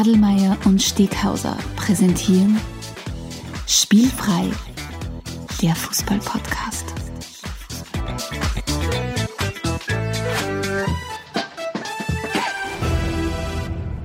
[0.00, 2.58] Adelmeier und Steghauser präsentieren
[3.66, 4.48] Spielfrei,
[5.60, 6.86] der Fußball-Podcast.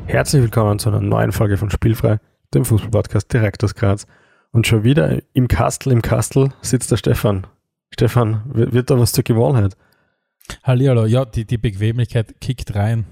[0.07, 2.19] Herzlich willkommen zu einer neuen Folge von Spielfrei,
[2.53, 4.05] dem Fußball-Podcast direkt aus Graz.
[4.51, 7.47] Und schon wieder im Kastel, im Kastel sitzt der Stefan.
[7.93, 9.77] Stefan, wird da was zur Gewohnheit?
[10.61, 13.05] Hallihallo, ja, die, die Bequemlichkeit kickt rein.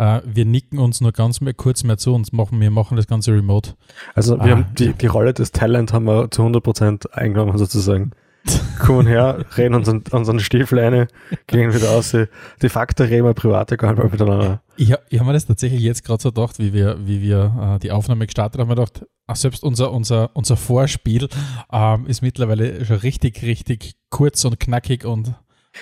[0.00, 3.08] Uh, wir nicken uns nur ganz mehr, kurz mehr zu und machen, wir machen das
[3.08, 3.74] Ganze remote.
[4.14, 8.12] Also wir ah, haben die, die Rolle des Talent haben wir zu 100% eingenommen sozusagen.
[8.78, 11.08] Kommen her, reden unseren, unseren Stiefel eine,
[11.48, 12.12] gehen wieder aus.
[12.12, 12.28] De
[12.68, 14.62] facto reden wir private gar nicht miteinander.
[14.76, 17.78] Ich, ich habe mir das tatsächlich jetzt gerade so gedacht, wie wir, wie wir uh,
[17.78, 21.28] die Aufnahme gestartet haben, wir gedacht, ach, selbst unser, unser, unser Vorspiel
[21.72, 25.34] uh, ist mittlerweile schon richtig, richtig kurz und knackig und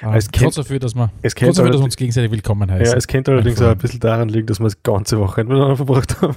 [0.02, 2.86] Ah, es trotz dafür, dass wir, es trotz dafür, dass wir uns gegenseitig willkommen heißen.
[2.86, 5.76] Ja, es könnte allerdings auch ein bisschen daran liegen, dass wir das ganze Wochenende miteinander
[5.76, 6.36] verbracht haben.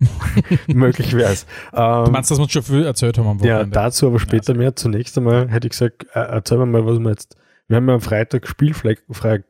[0.68, 1.46] Möglich wäre es.
[1.72, 3.76] Ähm, du meinst, dass wir uns schon viel erzählt haben am Wochenende?
[3.76, 4.76] Ja, dazu aber später ja, mehr.
[4.76, 7.36] Zunächst einmal hätte ich gesagt, äh, erzählen wir mal, was wir jetzt.
[7.66, 8.96] Wir haben ja am Freitag spielfreie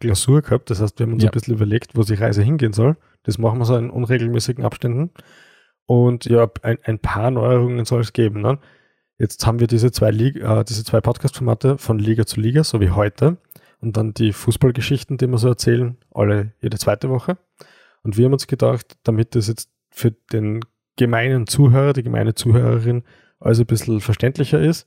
[0.01, 1.29] Klausur gehabt, das heißt, wir haben uns ja.
[1.29, 2.97] ein bisschen überlegt, wo die Reise hingehen soll.
[3.23, 5.11] Das machen wir so in unregelmäßigen Abständen.
[5.87, 8.41] Und ja, ein, ein paar Neuerungen soll es geben.
[8.41, 8.59] Ne?
[9.19, 12.91] Jetzt haben wir diese zwei, äh, diese zwei Podcast-Formate von Liga zu Liga, so wie
[12.91, 13.37] heute.
[13.81, 17.37] Und dann die Fußballgeschichten, die wir so erzählen, alle jede zweite Woche.
[18.03, 20.61] Und wir haben uns gedacht, damit das jetzt für den
[20.97, 23.03] gemeinen Zuhörer, die gemeine Zuhörerin
[23.41, 24.87] also ein bisschen verständlicher ist,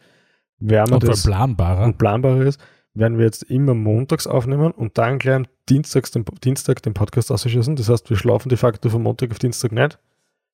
[0.59, 1.85] werden wir und das planbarer.
[1.85, 2.61] und planbarer ist,
[2.93, 7.31] werden wir jetzt immer montags aufnehmen und dann gleich am Dienstags den, Dienstag den Podcast
[7.31, 7.75] ausschießen.
[7.75, 9.99] Das heißt, wir schlafen de facto von Montag auf Dienstag nicht,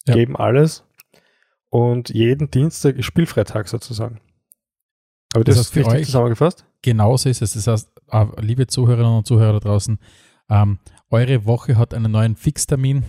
[0.07, 0.13] ja.
[0.13, 0.86] geben alles
[1.69, 4.19] und jeden Dienstag ist Spielfreitag sozusagen.
[5.33, 6.65] Aber das, das heißt ist richtig zusammengefasst?
[6.81, 7.53] Genauso ist es.
[7.53, 9.99] Das heißt, ah, liebe Zuhörerinnen und Zuhörer da draußen,
[10.49, 10.79] ähm,
[11.09, 13.03] eure Woche hat einen neuen Fixtermin.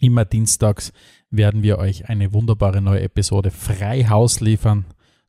[0.00, 0.92] Immer dienstags
[1.30, 4.86] werden wir euch eine wunderbare neue Episode frei Haus liefern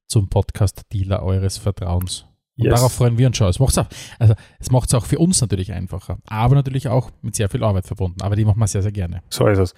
[0.07, 2.25] zum Podcast Dealer eures Vertrauens.
[2.57, 2.75] Und yes.
[2.75, 3.47] darauf freuen wir uns schon.
[3.49, 3.87] Es macht es auch,
[4.17, 7.63] also es macht es auch für uns natürlich einfacher, aber natürlich auch mit sehr viel
[7.63, 8.21] Arbeit verbunden.
[8.21, 9.23] Aber die machen wir sehr, sehr gerne.
[9.29, 9.73] So ist es.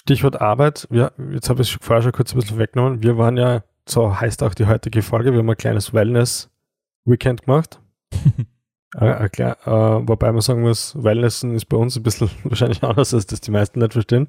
[0.00, 0.88] Stichwort Arbeit.
[0.90, 3.02] Wir, jetzt habe ich es vorher schon kurz ein bisschen weggenommen.
[3.02, 7.80] Wir waren ja, so heißt auch die heutige Folge, wir haben ein kleines Wellness-Weekend gemacht.
[8.96, 13.12] äh, klar, äh, wobei man sagen muss, Wellnessen ist bei uns ein bisschen wahrscheinlich anders,
[13.12, 14.28] als das die meisten nicht verstehen.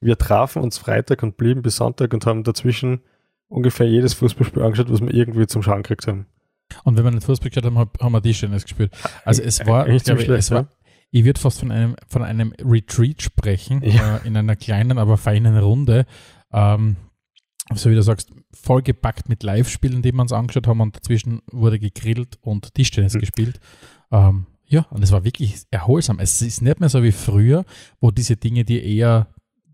[0.00, 3.02] Wir trafen uns Freitag und blieben bis Sonntag und haben dazwischen
[3.48, 6.24] ungefähr jedes Fußballspiel angeschaut, was wir irgendwie zum Schauen gekriegt haben.
[6.84, 8.92] Und wenn wir nicht Fußball geschaut haben, haben wir die Schönes gespielt.
[9.26, 10.68] Also es war, ich, schlecht, es war,
[11.10, 14.18] ich würde fast von einem, von einem Retreat sprechen, ja.
[14.18, 16.06] äh, in einer kleinen, aber feinen Runde.
[16.52, 16.96] Ähm,
[17.74, 21.78] so wie du sagst, vollgepackt mit Live-Spielen, die wir uns angeschaut haben und dazwischen wurde
[21.78, 23.20] gegrillt und Tischtennis mhm.
[23.20, 23.60] gespielt.
[24.10, 26.18] Ähm, ja, und es war wirklich erholsam.
[26.20, 27.64] Es ist nicht mehr so wie früher,
[28.00, 29.28] wo diese Dinge, die eher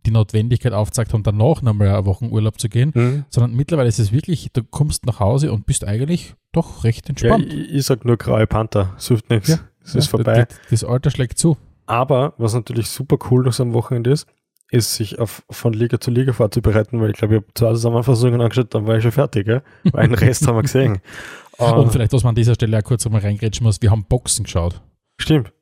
[0.07, 3.25] die Notwendigkeit aufzeigt haben, danach nochmal eine Woche Urlaub zu gehen, mhm.
[3.29, 7.53] sondern mittlerweile ist es wirklich, du kommst nach Hause und bist eigentlich doch recht entspannt.
[7.53, 9.49] Ja, ich, ich sag nur graue Panther, sucht nichts.
[9.49, 9.59] Ja.
[9.87, 10.47] Es ja, ist vorbei.
[10.49, 11.57] Das, das Alter schlägt zu.
[11.87, 14.27] Aber was natürlich super cool noch so am Wochenende ist,
[14.71, 18.41] ist, sich auf, von Liga zu Liga vorzubereiten, weil ich glaube, ich habe zwei Zusammenfassungen
[18.41, 19.63] angeschaut, dann war ich schon fertig, gell?
[19.85, 20.99] weil einen Rest haben wir gesehen.
[21.59, 24.45] Und vielleicht, was man an dieser Stelle auch kurz einmal reingrätschen muss, wir haben Boxen
[24.45, 24.83] geschaut.
[25.19, 25.53] Stimmt.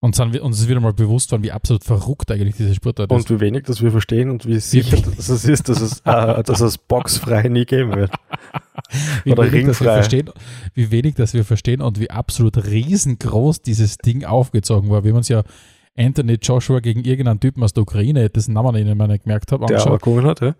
[0.00, 3.16] Und sind uns ist wieder mal bewusst worden, wie absolut verrückt eigentlich diese Sportart ist.
[3.16, 6.42] Und wie wenig, dass wir verstehen und wie sicher dass es ist, dass es, äh,
[6.42, 8.12] dass es boxfrei nie geben wird.
[9.24, 9.94] Wie Oder wenig, ringfrei.
[9.94, 10.30] Verstehen,
[10.74, 15.04] wie wenig, dass wir verstehen und wie absolut riesengroß dieses Ding aufgezogen war.
[15.04, 15.42] Wie man es ja
[15.96, 19.80] Anthony Joshua gegen irgendeinen Typen aus der Ukraine, dessen Namen ich nicht gemerkt habe, Der
[19.84, 20.54] aber gewonnen hat, ja?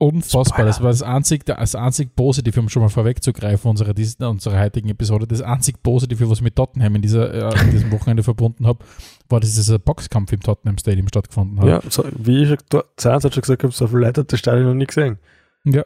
[0.00, 0.64] Unfassbar.
[0.64, 3.94] Das war das einzig, das einzig Positive, um schon mal vorwegzugreifen, unserer,
[4.28, 7.90] unserer heutigen Episode, das einzig Positive, was ich mit Tottenham in, dieser, äh, in diesem
[7.90, 8.84] Wochenende verbunden habe,
[9.28, 11.66] war, dass dieser Boxkampf im Tottenham Stadium stattgefunden hat.
[11.66, 12.60] Ja, so, wie ich schon
[12.96, 15.18] gesagt habe, so viele Leute hat das Stadion noch nie gesehen.
[15.64, 15.84] Ja.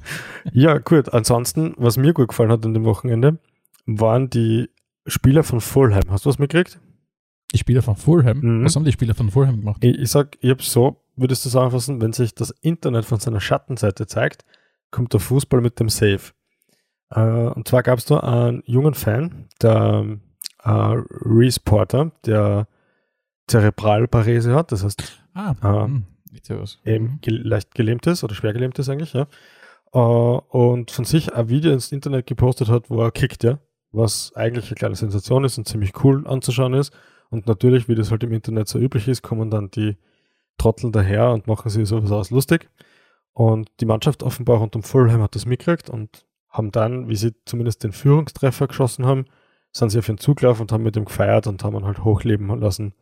[0.52, 1.12] ja, gut.
[1.12, 3.38] Ansonsten, was mir gut gefallen hat an dem Wochenende,
[3.86, 4.70] waren die
[5.06, 6.10] Spieler von Fulham.
[6.10, 6.80] Hast du was mitgekriegt?
[7.52, 8.40] Die Spieler von Fulham?
[8.40, 8.64] Mhm.
[8.64, 9.84] Was haben die Spieler von Fulham gemacht?
[9.84, 13.40] Ich, ich sag, ich habe so würdest du zusammenfassen, wenn sich das Internet von seiner
[13.40, 14.44] Schattenseite zeigt,
[14.90, 16.32] kommt der Fußball mit dem Safe.
[17.10, 20.18] Äh, und zwar gab es da einen jungen Fan, der
[20.64, 22.66] äh, Reese Porter, der
[23.46, 25.88] Zerebralparese hat, das heißt ah, äh,
[26.48, 27.18] hm, eben mhm.
[27.20, 29.26] ge leicht gelähmt ist oder schwer gelähmt ist eigentlich, ja.
[29.94, 33.58] Uh, und von sich ein Video ins Internet gepostet hat, wo er kickt, ja,
[33.92, 36.94] was eigentlich eine kleine Sensation ist und ziemlich cool anzuschauen ist.
[37.28, 39.98] Und natürlich, wie das halt im Internet so üblich ist, kommen dann die
[40.58, 42.70] trotteln daher und machen sich sowas aus lustig.
[43.34, 47.34] Und die Mannschaft offenbar rund um Fulham hat das mitgekriegt und haben dann, wie sie
[47.44, 49.26] zumindest den Führungstreffer geschossen haben,
[49.72, 52.48] sind sie auf ihn zugelaufen und haben mit ihm gefeiert und haben ihn halt hochleben
[52.60, 52.94] lassen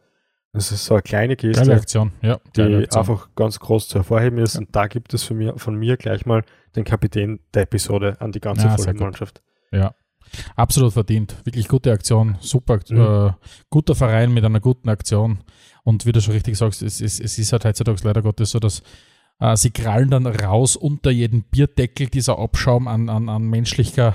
[0.53, 2.89] Das ist so eine kleine Geste, Geile Aktion, ja, die Aktion.
[3.01, 4.55] einfach ganz groß zu hervorheben ist.
[4.55, 4.61] Ja.
[4.61, 6.43] Und da gibt es von mir, von mir gleich mal
[6.75, 9.43] den Kapitän der Episode an die ganze Ja, Vollmannschaft.
[9.71, 9.95] Ja,
[10.57, 11.37] absolut verdient.
[11.45, 13.01] Wirklich gute Aktion, super, Mhm.
[13.01, 13.33] äh,
[13.71, 15.39] guter Verein mit einer guten Aktion.
[15.85, 18.59] Und wie du schon richtig sagst, es, ist- es ist halt heutzutage leider Gottes so,
[18.59, 18.83] dass
[19.39, 24.15] äh, sie krallen dann raus unter jeden Bierdeckel dieser Abschaum an, an, an menschlicher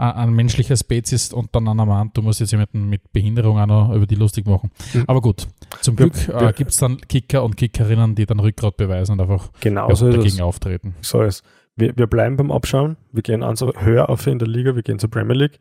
[0.00, 3.58] an an menschlicher Spezies und dann an einem Mann, du musst jetzt jemanden mit Behinderung
[3.58, 4.70] auch noch über die lustig machen.
[4.94, 5.04] Mhm.
[5.06, 5.46] Aber gut,
[5.80, 9.50] zum Glück äh, gibt es dann Kicker und Kickerinnen, die dann Rückgrat beweisen und einfach
[9.60, 10.40] Genau ja, so dagegen es.
[10.40, 10.94] auftreten.
[11.00, 11.44] So ist
[11.76, 12.96] wir, wir bleiben beim Abschauen.
[13.12, 15.58] Wir gehen also höher auf in der Liga, wir gehen zur Premier League.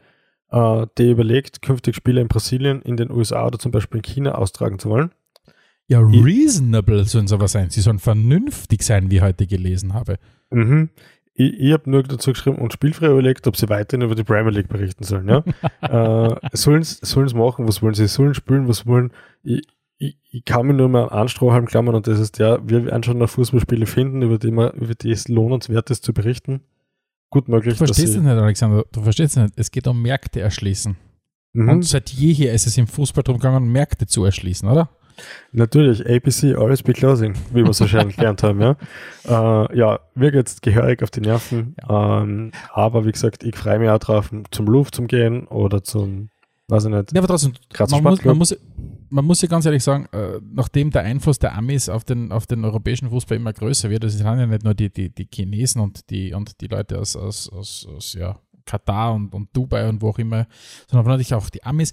[0.52, 4.36] Äh, die überlegt, künftig Spiele in Brasilien, in den USA oder zum Beispiel in China
[4.36, 5.12] austragen zu wollen.
[5.88, 7.72] Ja, reasonable sollen sie aber sein.
[7.72, 10.18] Sie sollen vernünftig sein, wie ich heute gelesen habe.
[10.52, 10.90] Mhm.
[11.34, 14.52] Ich, ich habe nur dazu geschrieben und spielfrei überlegt, ob sie weiterhin über die Premier
[14.52, 15.28] League berichten sollen.
[15.28, 15.44] Ja?
[15.82, 18.08] äh, sollen sie machen, was wollen sie?
[18.08, 19.12] Sollen spielen, was wollen?
[19.44, 19.62] Ich,
[19.98, 22.86] ich, ich kann mich nur mal an einen Strohhalm klammern und das ist ja, wir
[22.86, 26.62] werden schon noch Fußballspiele finden, über die, man, über die es lohnenswert ist zu berichten.
[27.30, 28.86] Gut möglich, Du verstehst es nicht, Alexander.
[28.92, 29.54] Du verstehst es nicht.
[29.56, 30.98] Es geht um Märkte erschließen.
[31.54, 31.70] Mhm.
[31.70, 34.90] Und seit jeher ist es im Fußball darum gegangen, Märkte zu erschließen, oder?
[35.52, 38.76] Natürlich, APC, always be closing, wie wir so schön gelernt haben, ja.
[39.26, 43.90] Äh, ja, mir geht's gehörig auf die Nerven, ähm, aber wie gesagt, ich freue mich
[43.90, 46.30] auch drauf, zum Louvre zum gehen oder zum,
[46.68, 47.54] weiß ich nicht, Ja, aber trotzdem,
[47.92, 48.58] man muss, man, muss,
[49.10, 52.48] man muss ja ganz ehrlich sagen, äh, nachdem der Einfluss der Amis auf den, auf
[52.48, 55.82] den europäischen Fußball immer größer wird, das sind ja nicht nur die, die, die Chinesen
[55.82, 58.40] und die, und die Leute aus, aus, aus, aus ja,
[58.70, 60.48] Katar und, und Dubai und wo auch immer,
[60.88, 61.92] sondern natürlich auch die Amis.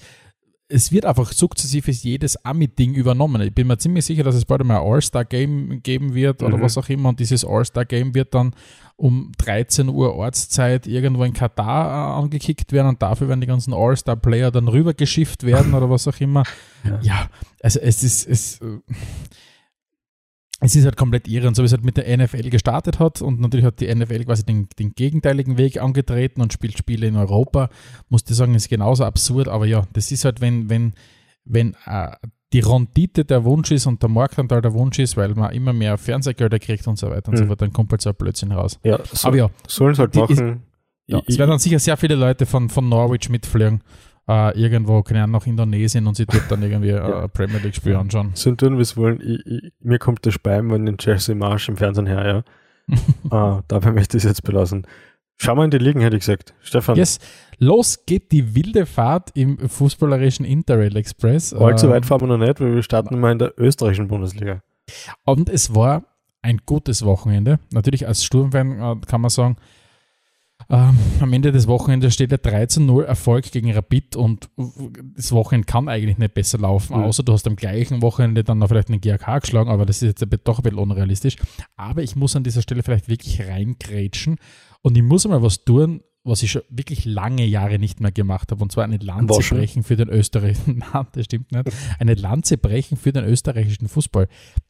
[0.69, 3.41] Es wird einfach sukzessive jedes Ami-Ding übernommen.
[3.43, 6.63] Ich bin mir ziemlich sicher, dass es bald mal ein All-Star-Game geben wird oder Mhm.
[6.63, 7.11] was auch immer.
[7.11, 8.53] Und dieses All-Star-Game wird dann
[8.97, 13.75] um 13 Uhr Ortszeit irgendwo in Katar äh, angekickt werden und dafür werden die ganzen
[13.75, 16.43] All-Star-Player dann rübergeschifft werden oder was auch immer.
[16.85, 16.99] Ja.
[17.03, 17.31] Ja,
[17.63, 18.79] also es ist, es, äh,
[20.61, 21.49] es ist halt komplett irre.
[21.49, 24.25] Und so wie es halt mit der NFL gestartet hat und natürlich hat die NFL
[24.25, 27.69] quasi den, den gegenteiligen Weg angetreten und spielt Spiele in Europa,
[28.09, 29.49] musste ich sagen, ist genauso absurd.
[29.49, 30.95] Aber ja, das ist halt, wenn, wenn,
[31.45, 32.09] wenn äh,
[32.53, 35.99] die Rendite der Wunsch ist und der Marktanteil der Wunsch ist, weil man immer mehr
[35.99, 37.49] Fernsehgelder kriegt und so weiter und so Mhm.
[37.49, 38.79] fort, dann kommt halt so ein Blödsinn raus.
[38.83, 40.63] ja, so, Aber ja, sollen es halt die ist- machen.
[41.07, 43.83] ja, Ich- es werden dann sicher sehr viele Leute von, von Norwich mitfliegen,
[44.29, 47.25] äh, irgendwo, keine Ahnung, nach Indonesien und sie dort dann irgendwie Ja.
[47.25, 48.31] äh, Premier League-Spiel anschauen.
[48.35, 49.21] sollen tun, wie es wollen.
[49.21, 52.45] Ich, ich, mir kommt der Speim, wenn den Jesse Marsch im Fernsehen her,
[53.31, 53.57] ja.
[53.59, 54.87] äh, dabei möchte ich es jetzt belassen.
[55.39, 56.55] Schau mal in die Ligen, hätte ich gesagt.
[56.61, 57.19] Stefan, Yes,
[57.59, 61.53] los geht die wilde Fahrt im fußballerischen Interrail Express.
[61.53, 64.63] allzu Ähm, weit fahren wir noch nicht, weil wir starten mal in der österreichischen Bundesliga.
[65.25, 66.05] Und es war
[66.41, 67.59] ein gutes Wochenende.
[67.73, 69.57] Natürlich als Sturmfan äh, kann man sagen,
[70.69, 74.49] ähm, am Ende des Wochenendes steht der 13-0 Erfolg gegen Rapid und
[75.15, 77.05] das Wochenende kann eigentlich nicht besser laufen, Mhm.
[77.05, 80.21] außer du hast am gleichen Wochenende dann noch vielleicht einen GAK geschlagen, aber das ist
[80.21, 81.37] jetzt doch ein bisschen unrealistisch.
[81.77, 84.37] Aber ich muss an dieser Stelle vielleicht wirklich reingrätschen
[84.83, 88.51] und ich muss mal was tun, was ich schon wirklich lange Jahre nicht mehr gemacht
[88.51, 89.59] habe, und zwar eine Lanze Waschen?
[89.59, 91.71] brechen für den österreichischen, nein, das stimmt nicht,
[92.01, 94.27] eine Lanze brechen für den österreichischen Fußball.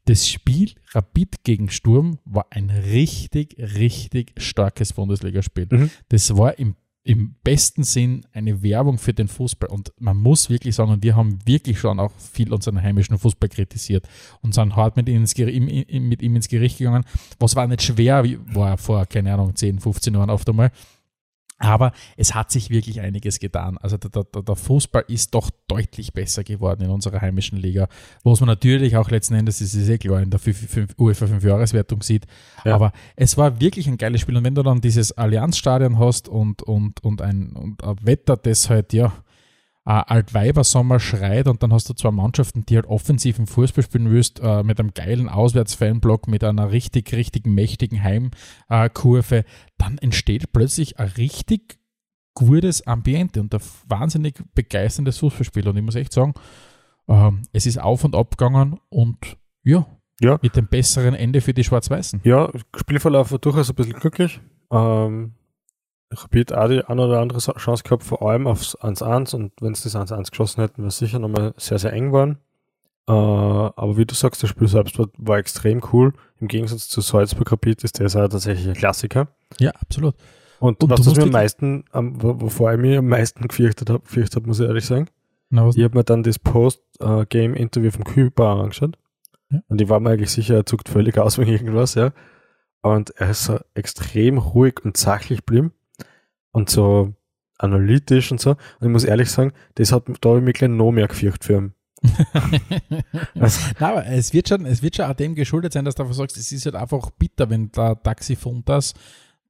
[0.06, 5.66] Das Spiel Rapid gegen Sturm war ein richtig, richtig starkes Bundesligaspiel.
[5.70, 5.90] Mhm.
[6.08, 9.68] Das war im, im besten Sinn eine Werbung für den Fußball.
[9.68, 13.48] Und man muss wirklich sagen, und wir haben wirklich schon auch viel unseren heimischen Fußball
[13.48, 14.08] kritisiert
[14.42, 17.04] und sind hart mit ihm ins, Geri- im- im- mit ihm ins Gericht gegangen.
[17.38, 20.70] Was war nicht schwer, war vor, keine Ahnung, 10, 15 Jahren oft einmal.
[21.58, 23.78] Aber es hat sich wirklich einiges getan.
[23.78, 27.88] Also der, der, der Fußball ist doch deutlich besser geworden in unserer heimischen Liga,
[28.22, 30.40] wo es man natürlich auch letzten Endes, das ist eh klar, in der
[30.98, 32.26] UEFA 5-Jahreswertung sieht.
[32.64, 32.74] Ja.
[32.74, 34.36] Aber es war wirklich ein geiles Spiel.
[34.36, 38.68] Und wenn du dann dieses Allianzstadion hast und, und, und, ein, und ein Wetter, das
[38.68, 39.12] halt, ja,
[39.86, 44.40] äh, Altweibersommer schreit und dann hast du zwei Mannschaften, die halt offensiven Fußball spielen willst,
[44.42, 49.44] äh, mit einem geilen Auswärtsfanblock, mit einer richtig, richtig mächtigen Heimkurve,
[49.78, 51.78] dann entsteht plötzlich ein richtig
[52.34, 55.66] gutes Ambiente und ein wahnsinnig begeisterndes Fußballspiel.
[55.68, 56.34] Und ich muss echt sagen,
[57.08, 59.86] ähm, es ist auf und ab gegangen und ja,
[60.20, 60.38] Ja.
[60.42, 62.20] mit dem besseren Ende für die Schwarz-Weißen.
[62.24, 64.40] Ja, Spielverlauf war durchaus ein bisschen glücklich.
[64.70, 65.32] Ähm,
[66.12, 69.82] Rapid auch die eine oder andere Chance gehabt, vor allem aufs 1-1 und wenn es
[69.82, 72.38] das 1-1 geschossen hätten, wäre es sicher nochmal sehr, sehr eng geworden.
[73.08, 76.12] Äh, aber wie du sagst, das Spiel selbst war, war extrem cool.
[76.40, 79.28] Im Gegensatz zu Salzburg Rapid ist der ja tatsächlich ein Klassiker.
[79.58, 80.14] Ja, absolut.
[80.58, 83.90] Und, Und was das mir am meisten, am- wo- wovor ich mich am meisten gefürchtet
[83.90, 85.08] habe, gefürchtet hab, muss ich ehrlich sagen,
[85.50, 88.96] Na, ich habe mir dann das Post-Game-Interview vom Kühlbar angeschaut.
[89.50, 89.60] Ja.
[89.68, 92.12] Und ich war mir eigentlich sicher, er zuckt völlig aus wegen irgendwas, ja.
[92.82, 95.72] Und er ist so extrem ruhig und sachlich geblieben.
[96.56, 97.12] Und so
[97.58, 98.52] analytisch und so.
[98.52, 101.44] Und ich muss ehrlich sagen, das hat, da habe ich mich gleich noch mehr gefürchtet
[101.44, 101.74] für ihn.
[103.38, 103.60] also.
[103.78, 106.14] Nein, aber es wird, schon, es wird schon auch dem geschuldet sein, dass du einfach
[106.14, 108.94] sagst, es ist halt einfach bitter, wenn der Taxifund das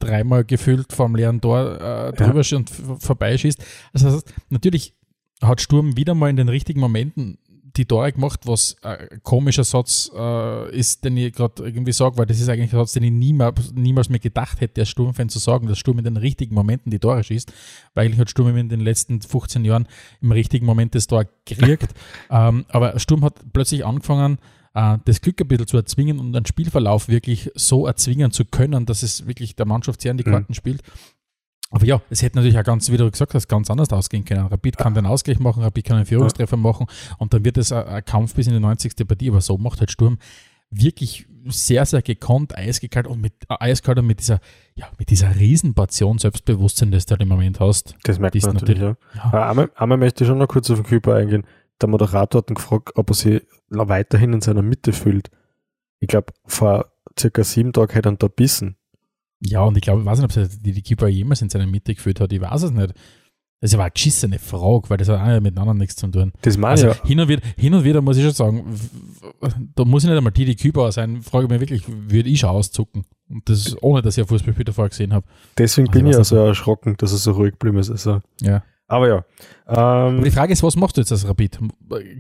[0.01, 2.57] dreimal gefüllt vom leeren Tor äh, drüber ja.
[2.57, 3.65] und vorbeischießt.
[3.93, 4.93] Also das heißt, natürlich
[5.41, 7.39] hat Sturm wieder mal in den richtigen Momenten
[7.77, 12.27] die Tore gemacht, was ein komischer Satz äh, ist, den ich gerade irgendwie sage, weil
[12.27, 15.39] das ist eigentlich ein Satz, den ich niemals, niemals mehr gedacht hätte, als Sturmfan zu
[15.39, 17.53] sagen, dass Sturm in den richtigen Momenten die Tore schießt,
[17.95, 19.87] weil eigentlich hat Sturm in den letzten 15 Jahren
[20.21, 21.95] im richtigen Moment das Tor gekriegt.
[22.31, 24.39] ähm, aber Sturm hat plötzlich angefangen,
[24.75, 28.87] äh, das Glück ein bisschen zu erzwingen und einen Spielverlauf wirklich so erzwingen zu können,
[28.87, 30.25] dass es wirklich der Mannschaft sehr in die.
[30.25, 30.55] Karten mhm.
[30.55, 30.83] spielt.
[31.71, 34.47] Aber ja, es hätte natürlich auch ganz, wie du gesagt hast, ganz anders ausgehen können.
[34.47, 36.87] Rapid kann den Ausgleich machen, Rapid kann einen Führungstreffer machen
[37.19, 38.95] und dann wird es ein, Kampf bis in die 90.
[39.07, 39.31] Partie.
[39.31, 40.19] Aber so macht halt Sturm
[40.71, 44.41] wirklich sehr, sehr gekonnt, eiskalt und mit äh, eiskalt und mit dieser,
[44.75, 47.95] ja, mit dieser Riesenportion Selbstbewusstsein, das du halt im Moment hast.
[48.05, 49.33] Das merkt man natürlich, natürlich ja.
[49.33, 49.51] ja.
[49.51, 51.45] Einmal, einmal möchte ich schon noch kurz auf den Körper eingehen.
[51.81, 55.31] Der Moderator hat ihn gefragt, ob er sich weiterhin in seiner Mitte fühlt.
[56.01, 58.77] Ich glaube, vor circa sieben Tagen hätte er da bissen.
[59.41, 61.95] Ja, und ich glaube, ich weiß nicht, ob die, die Keeper jemals in seiner Mitte
[61.95, 62.33] geführt hat.
[62.33, 62.95] Ich weiß es nicht.
[63.61, 66.33] Das ist aber eine geschissene Frage, weil das hat auch miteinander nichts zu tun.
[66.43, 67.05] Das meine also, ja.
[67.05, 68.81] hin, und wieder, hin und wieder muss ich schon sagen,
[69.75, 72.41] da muss ich nicht einmal die, die Keeper sein, frage ich mich wirklich, würde ich
[72.41, 73.07] schon auszucken?
[73.31, 75.27] Und das ist ohne, dass ich ein Fußballspieler vorher gesehen habe.
[75.57, 77.91] Deswegen also bin ich ja so erschrocken, dass er so ruhig geblieben ist.
[77.91, 78.21] Also.
[78.43, 78.63] Ja.
[78.89, 79.25] Aber ja.
[79.67, 81.59] Ähm, aber die Frage ist, was machst du jetzt als Rapid?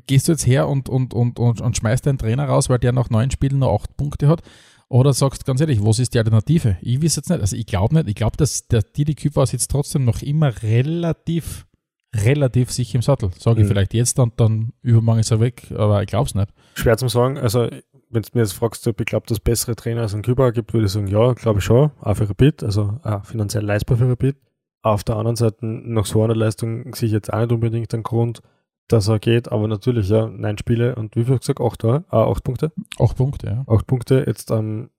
[0.06, 2.92] Gehst du jetzt her und, und, und, und, und schmeißt deinen Trainer raus, weil der
[2.92, 4.42] nach neun Spielen nur acht Punkte hat?
[4.88, 6.76] Oder sagst ganz ehrlich, was ist die Alternative?
[6.80, 7.40] Ich weiß jetzt nicht.
[7.40, 8.08] Also ich glaube nicht.
[8.08, 11.66] Ich glaube, dass der Didi Küpper sitzt trotzdem noch immer relativ,
[12.14, 13.30] relativ sicher im Sattel.
[13.36, 13.68] Sage ich mhm.
[13.68, 16.50] vielleicht jetzt und dann übermorgen ist er weg, aber ich glaube es nicht.
[16.74, 17.36] Schwer zu sagen.
[17.36, 17.68] Also
[18.10, 20.52] wenn du mir jetzt fragst, ob ich glaube, dass es bessere Trainer als ein Küpper
[20.52, 21.90] gibt, würde ich sagen, ja, glaube ich schon.
[22.00, 24.36] Auch für Rapid, also auch finanziell leistbar für Rapid.
[24.82, 28.04] Auf der anderen Seite, nach so einer Leistung sehe ich jetzt auch nicht unbedingt einen
[28.04, 28.40] Grund,
[28.88, 31.60] dass er geht, aber natürlich, ja, neun Spiele und wie viel gesagt?
[31.60, 32.04] Acht, Tore?
[32.08, 32.72] Ah, acht Punkte?
[32.98, 33.64] Acht Punkte, ja.
[33.66, 34.24] Acht Punkte.
[34.26, 34.90] Jetzt am,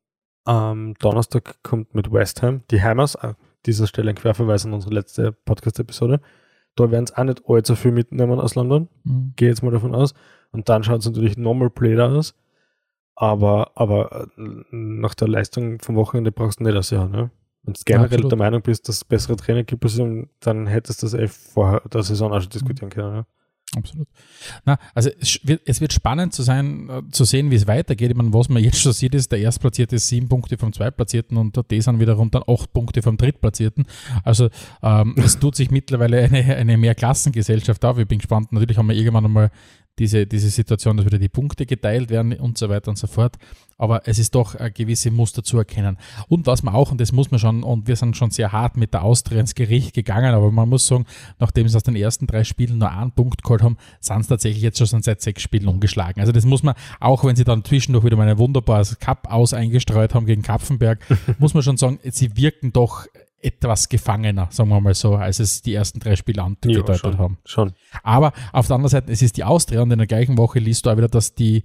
[0.44, 3.15] am Donnerstag kommt mit West Ham die Hammers.
[3.15, 6.20] An dieser Stelle ein Querverweis an unsere letzte Podcast-Episode.
[6.75, 8.89] Da werden es auch nicht allzu viel mitnehmen aus London.
[9.03, 9.34] Mhm.
[9.36, 10.13] Gehe jetzt mal davon aus.
[10.51, 12.36] Und dann schaut es natürlich normal Player aus.
[13.15, 17.32] Aber, aber äh, nach der Leistung vom Wochenende brauchst du nicht das Jahr, ne?
[17.63, 19.84] Wenn du generell ja, der Meinung bist, dass es bessere Trainer gibt,
[20.39, 23.15] dann hättest du das eh vorher der Saison auch schon diskutieren können.
[23.15, 23.25] Ja?
[23.75, 24.07] Absolut.
[24.65, 28.12] Na, also es wird, es wird spannend zu sein, äh, zu sehen, wie es weitergeht.
[28.12, 31.36] Ich meine, was man jetzt schon sieht, ist, der Erstplatzierte ist sieben Punkte vom Zweitplatzierten
[31.38, 33.86] und der sind wiederum dann acht Punkte vom Drittplatzierten.
[34.24, 34.50] Also
[34.81, 37.97] ähm, es tut sich mittlerweile eine, eine Mehrklassengesellschaft auf.
[37.97, 38.53] Ich bin gespannt.
[38.53, 39.51] Natürlich haben wir irgendwann einmal
[40.00, 43.38] diese, diese Situation, dass wieder die Punkte geteilt werden und so weiter und so fort.
[43.80, 45.98] Aber es ist doch ein gewisse Muster zu erkennen.
[46.27, 48.75] Und was man auch, und das muss man schon, und wir sind schon sehr hart
[48.75, 51.06] mit der Austria ins Gericht gegangen, aber man muss sagen,
[51.39, 54.63] nachdem sie aus den ersten drei Spielen nur einen Punkt geholt haben, sind es tatsächlich
[54.63, 56.20] jetzt schon seit sechs Spielen umgeschlagen.
[56.20, 59.54] Also das muss man, auch wenn sie dann zwischendurch wieder mal ein wunderbares Cup aus
[59.54, 61.00] eingestreut haben gegen Kapfenberg,
[61.39, 63.06] muss man schon sagen, sie wirken doch
[63.39, 67.38] etwas gefangener, sagen wir mal so, als es die ersten drei Spiele angedeutet ja, haben.
[67.46, 67.74] Schon.
[68.03, 70.86] Aber auf der anderen Seite, es ist die Austria und in der gleichen Woche liest
[70.86, 71.63] du auch wieder, dass die,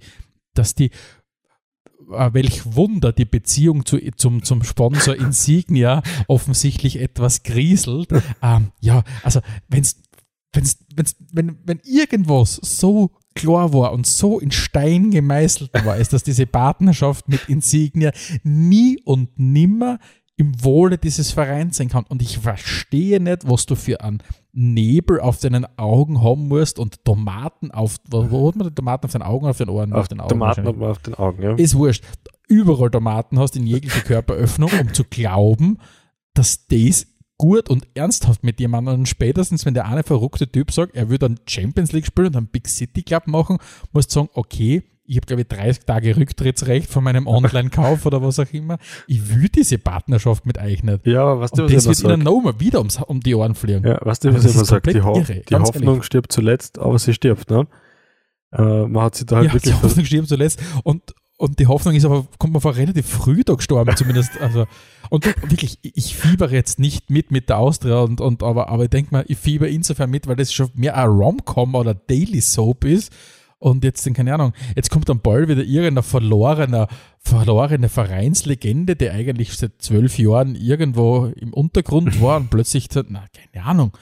[0.53, 0.91] dass die
[2.11, 8.09] äh, welch Wunder die Beziehung zu, zum, zum Sponsor Insignia offensichtlich etwas grieselt.
[8.41, 10.01] Ähm, ja, also wenn's,
[10.53, 16.13] wenn's, wenn's, wenn, wenn irgendwas so klar war und so in Stein gemeißelt war, ist,
[16.13, 18.11] dass diese Partnerschaft mit Insignia
[18.43, 19.97] nie und nimmer
[20.35, 22.05] im Wohle dieses Vereins sein kann.
[22.09, 27.03] Und ich verstehe nicht, was du für einen Nebel auf deinen Augen haben musst und
[27.05, 29.93] Tomaten auf, wo, hat man die Tomaten auf den Augen, auf den Ohren?
[29.93, 31.53] Auf, auf den Augen Tomaten hat man auf den Augen, ja.
[31.55, 32.03] Ist wurscht.
[32.47, 35.79] Überall Tomaten hast in jeglicher Körperöffnung, um zu glauben,
[36.33, 40.95] dass das gut und ernsthaft mit jemandem und spätestens, wenn der eine verrückte Typ sagt,
[40.95, 43.57] er würde dann Champions League spielen und einen Big City Club machen,
[43.91, 48.21] musst du sagen, okay, ich habe, glaube ich, 30 Tage Rücktrittsrecht von meinem Online-Kauf oder
[48.23, 48.79] was auch immer.
[49.07, 51.05] Ich will diese Partnerschaft mit euch nicht.
[51.05, 53.85] Ja, was du, was das wird ihnen nochmal wieder ums, um die Ohren fliegen.
[53.85, 56.03] Ja, was du, was ich immer sage, die, Ho irre, die Hoffnung ehrlich.
[56.03, 57.67] stirbt zuletzt, aber sie stirbt, ne?
[58.51, 59.75] Äh, man hat sie da halt ja, wirklich...
[59.75, 61.03] die Hoffnung stirbt zuletzt und,
[61.37, 64.41] und die Hoffnung ist aber, kommt man vor relativ früh da gestorben, zumindest.
[64.41, 64.65] Also,
[65.11, 68.89] und wirklich, ich fiebere jetzt nicht mit mit der Austria, und, und, aber, aber ich
[68.89, 72.85] denke mal, ich fieber insofern mit, weil das schon mehr ein Rom-Com oder Daily Soap
[72.85, 73.13] ist
[73.63, 76.89] und jetzt, keine Ahnung, jetzt kommt dann bald wieder irgendein verlorener,
[77.19, 83.65] verlorene Vereinslegende, der eigentlich seit zwölf Jahren irgendwo im Untergrund war und plötzlich, na, keine
[83.65, 83.97] Ahnung.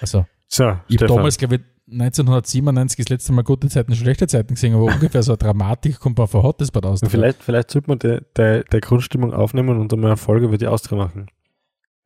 [0.00, 4.54] Also, so, ich habe damals, glaube ich, 1997 das letzte Mal gute Zeiten, schlechte Zeiten
[4.54, 7.00] gesehen, aber ungefähr so eine Dramatik kommt man vor Hot das aus.
[7.06, 10.68] Vielleicht, vielleicht sollte man die, die, die Grundstimmung aufnehmen und einmal eine Folge über die
[10.68, 11.26] Austria machen.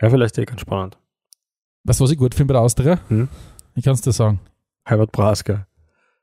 [0.03, 0.99] Ja, vielleicht eh ganz spannend.
[1.85, 2.99] Weißt du, was ich gut finde bei der Austria?
[3.09, 3.29] Hm?
[3.77, 4.41] Ich kann es dir sagen.
[4.85, 5.69] Herbert Brasker.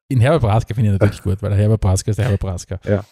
[0.10, 2.80] In Herbert Braska finde ich natürlich gut, weil der Herbert Braska ist der Herbert Braska.
[2.86, 3.04] Ja.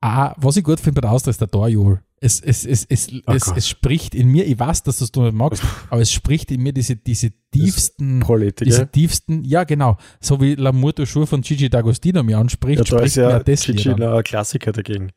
[0.00, 2.00] Ah, was ich gut finde bei der Austria ist der Torjubel.
[2.18, 5.12] Es, es, es, es, oh es, es, spricht in mir, ich weiß, dass du es
[5.14, 8.24] nicht magst, aber es spricht in mir diese, diese tiefsten,
[8.60, 12.84] diese tiefsten, ja genau, so wie L'amour du Jour von Gigi D'Agostino mir anspricht, ja,
[12.84, 15.10] da spricht ist ja das Gigi noch ein Klassiker dagegen.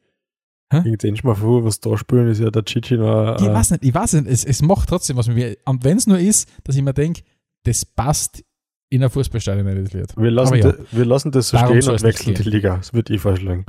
[0.71, 0.81] Hä?
[0.83, 3.39] Gegen den mal vor, was da spielen, ist ja der Gigi noch.
[3.39, 5.57] Äh ich weiß nicht, ich weiß nicht, es, es macht trotzdem was mit mir.
[5.65, 7.21] Und wenn es nur ist, dass ich mir denke,
[7.63, 8.43] das passt
[8.89, 10.17] in ein Fußballstadion Lied.
[10.17, 12.77] Wir lassen, ja, wir lassen das so stehen und wechseln die Liga.
[12.77, 13.65] Das würde ich vorschlagen.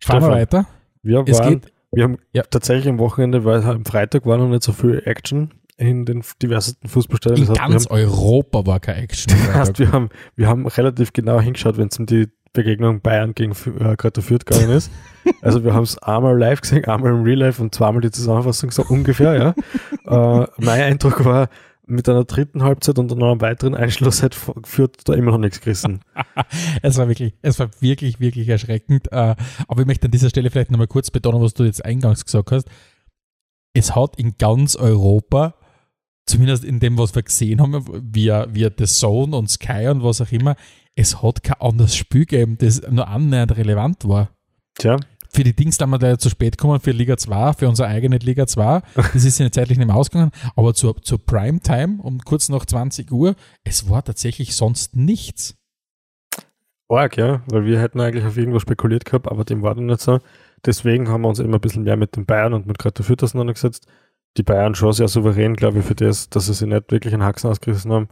[0.00, 0.66] Fahren wir weiter.
[1.02, 1.60] Wir, waren,
[1.92, 2.42] wir haben ja.
[2.42, 6.88] tatsächlich am Wochenende, weil am Freitag war noch nicht so viel Action in den diversesten
[6.88, 7.42] Fußballstadien.
[7.42, 9.34] In das heißt, ganz haben, Europa war keine Action.
[9.46, 13.34] Das heißt, wir haben, wir haben relativ genau hingeschaut, wenn es um die Begegnung Bayern
[13.34, 14.90] gegen äh, Greuther Fürth gegangen ist.
[15.40, 18.70] Also wir haben es einmal live gesehen, einmal im Real Life und zweimal die Zusammenfassung
[18.70, 19.54] so ungefähr, ja.
[20.42, 21.48] äh, mein Eindruck war,
[21.86, 25.60] mit einer dritten Halbzeit und noch einem weiteren Einschluss hat führt da immer noch nichts
[25.60, 26.00] gerissen.
[26.82, 29.10] es war wirklich, es war wirklich, wirklich erschreckend.
[29.12, 29.36] Äh,
[29.68, 32.52] aber ich möchte an dieser Stelle vielleicht nochmal kurz betonen, was du jetzt eingangs gesagt
[32.52, 32.68] hast.
[33.74, 35.54] Es hat in ganz Europa,
[36.26, 40.20] zumindest in dem, was wir gesehen haben, via, via The Zone und Sky und was
[40.20, 40.56] auch immer,
[40.94, 44.30] es hat kein anderes Spiel gegeben, das nur annähernd relevant war.
[44.76, 44.96] Tja
[45.34, 48.18] für die Dings da wir leider zu spät kommen, für Liga 2, für unsere eigene
[48.18, 48.82] Liga 2.
[48.94, 50.30] Das ist ja zeitlich nicht mehr ausgegangen.
[50.56, 55.56] Aber zur, zur Primetime um kurz nach 20 Uhr, es war tatsächlich sonst nichts.
[56.88, 60.00] Org, ja, weil wir hätten eigentlich auf irgendwas spekuliert gehabt, aber dem war dann nicht
[60.00, 60.20] so.
[60.64, 63.22] Deswegen haben wir uns immer ein bisschen mehr mit den Bayern und mit Greuther Fürth
[63.22, 63.86] auseinandergesetzt.
[64.36, 67.24] Die Bayern schon sehr souverän, glaube ich, für das, dass sie sich nicht wirklich einen
[67.24, 68.08] Haxen ausgerissen haben.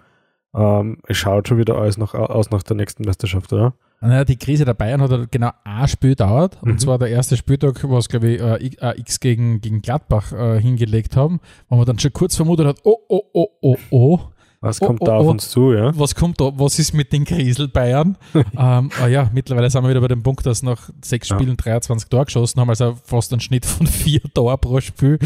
[0.54, 3.74] Ähm, es schaut schon wieder alles nach, aus nach der nächsten Meisterschaft, oder?
[4.00, 6.60] Naja, die Krise der Bayern hat genau ein Spiel dauert.
[6.62, 6.72] Mhm.
[6.72, 8.40] Und zwar der erste Spieltag, was, glaube ich,
[8.82, 12.80] äh, X gegen, gegen Gladbach äh, hingelegt haben, wo man dann schon kurz vermutet hat,
[12.82, 14.20] oh, oh, oh, oh, oh.
[14.60, 15.90] Was kommt oh, oh, da auf oh, uns zu, ja?
[15.98, 16.52] Was kommt da?
[16.54, 18.16] Was ist mit den Krisel Bayern?
[18.34, 21.56] ähm, ah ja, mittlerweile sind wir wieder bei dem Punkt, dass nach sechs Spielen ja.
[21.56, 25.18] 23 Tore geschossen haben, also fast einen Schnitt von vier Tore pro Spiel.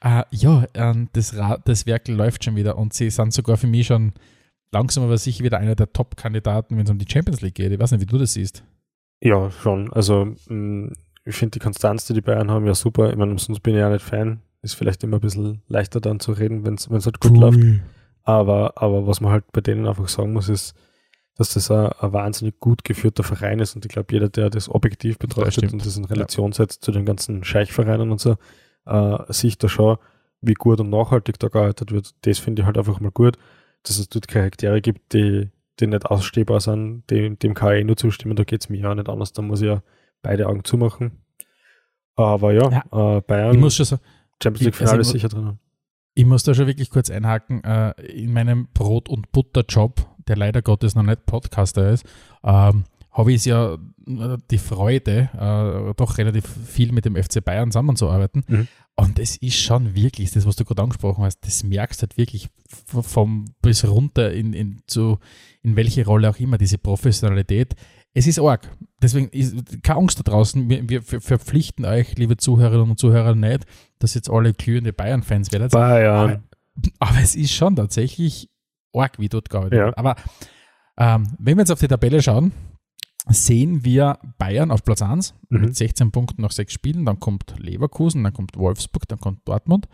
[0.00, 3.88] Äh, ja, äh, das, das Werk läuft schon wieder und sie sind sogar für mich
[3.88, 4.12] schon
[4.74, 7.72] langsam aber sicher wieder einer der Top-Kandidaten, wenn es um die Champions League geht.
[7.72, 8.64] Ich weiß nicht, wie du das siehst.
[9.20, 9.90] Ja, schon.
[9.92, 10.88] Also mm,
[11.24, 13.10] ich finde die Konstanz, die die Bayern haben, ja super.
[13.10, 14.42] Ich meine, sonst bin ich ja nicht Fan.
[14.60, 17.38] Ist vielleicht immer ein bisschen leichter dann zu reden, wenn es halt gut Ui.
[17.38, 17.58] läuft.
[18.22, 20.74] Aber, aber was man halt bei denen einfach sagen muss, ist,
[21.36, 24.68] dass das ein, ein wahnsinnig gut geführter Verein ist und ich glaube, jeder, der das
[24.68, 26.56] objektiv betrachtet das und das in Relation ja.
[26.56, 28.36] setzt zu den ganzen Scheichvereinen und so,
[28.86, 29.98] äh, sieht da schon,
[30.40, 32.14] wie gut und nachhaltig da gearbeitet wird.
[32.22, 33.36] Das finde ich halt einfach mal gut
[33.84, 37.84] dass es dort Charaktere gibt, die, die nicht ausstehbar sind, dem, dem kann ich eh
[37.84, 39.82] nur zustimmen, da geht es mir ja nicht anders, da muss ich ja
[40.22, 41.22] beide Augen zumachen.
[42.16, 43.16] Aber ja, ja.
[43.16, 43.98] Äh, Bayern, ich muss schon so,
[44.42, 45.58] Champions League Finale also ist sicher drin.
[46.14, 47.64] Ich muss da schon wirklich kurz einhaken.
[47.64, 52.06] Äh, in meinem Brot- und Butter-Job, der leider Gottes noch nicht Podcaster ist,
[52.44, 57.70] ähm, habe ich ja äh, die Freude, äh, doch relativ viel mit dem FC Bayern
[57.70, 58.44] zusammenzuarbeiten.
[58.46, 58.68] Mhm.
[58.96, 62.18] Und es ist schon wirklich, das, was du gerade angesprochen hast, das merkst du halt
[62.18, 65.18] wirklich vom bis runter in, in, zu,
[65.62, 67.74] in welche Rolle auch immer, diese Professionalität.
[68.14, 68.68] Es ist arg.
[69.00, 70.68] Deswegen ist keine Angst da draußen.
[70.68, 73.64] Wir, wir verpflichten euch, liebe Zuhörerinnen und Zuhörer, nicht,
[73.98, 75.72] dass jetzt alle glühende Bayern-Fans werdet.
[75.72, 76.16] Bayern.
[76.16, 76.42] Aber,
[77.00, 78.48] aber, es ist schon tatsächlich
[78.92, 79.92] arg, wie dort gearbeitet ja.
[79.96, 80.16] Aber
[80.96, 82.52] ähm, wenn wir jetzt auf die Tabelle schauen,
[83.26, 85.60] sehen wir Bayern auf Platz 1 mhm.
[85.60, 87.04] mit 16 Punkten nach sechs Spielen.
[87.04, 89.88] Dann kommt Leverkusen, dann kommt Wolfsburg, dann kommt Dortmund.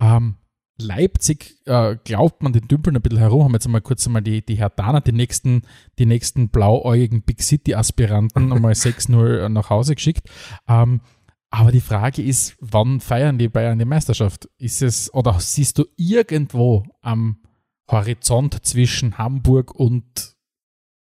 [0.00, 0.36] Ähm,
[0.78, 4.44] Leipzig äh, glaubt man den Dümpeln ein bisschen herum, haben jetzt einmal kurz einmal die,
[4.44, 5.62] die Hertaner, die nächsten,
[5.98, 10.28] die nächsten blauäugigen Big City-Aspiranten einmal 6-0 nach Hause geschickt.
[10.66, 11.02] Ähm,
[11.50, 14.48] aber die Frage ist, wann feiern die Bayern die Meisterschaft?
[14.56, 17.42] Ist es, oder siehst du irgendwo am
[17.90, 20.34] Horizont zwischen Hamburg und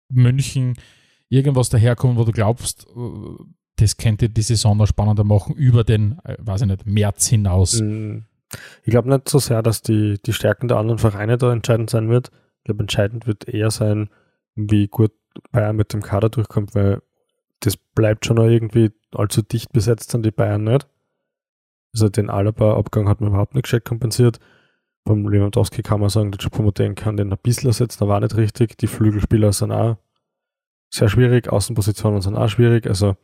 [0.10, 0.76] München
[1.30, 3.44] irgendwas daherkommen, wo du glaubst, äh,
[3.78, 7.82] das könnte die Saison noch spannender machen über den, äh, weiß ich nicht, März hinaus?
[7.82, 8.20] Mm,
[8.84, 12.10] ich glaube nicht so sehr, dass die, die Stärken der anderen Vereine da entscheidend sein
[12.10, 12.32] wird.
[12.60, 14.10] Ich glaube, entscheidend wird eher sein,
[14.56, 15.12] wie gut
[15.52, 17.02] Bayern mit dem Kader durchkommt, weil
[17.60, 20.88] das bleibt schon noch irgendwie allzu dicht besetzt sind die Bayern nicht.
[21.94, 24.40] Also den Alaba-Abgang hat man überhaupt nicht gescheit kompensiert.
[25.04, 28.36] Beim Lewandowski kann man sagen, der Choupo-Moting kann den ein bisschen ersetzen, aber auch nicht
[28.36, 28.78] richtig.
[28.78, 29.98] Die Flügelspieler sind auch
[30.96, 32.88] sehr schwierig, Außenpositionen sind auch schwierig.
[32.88, 33.16] Also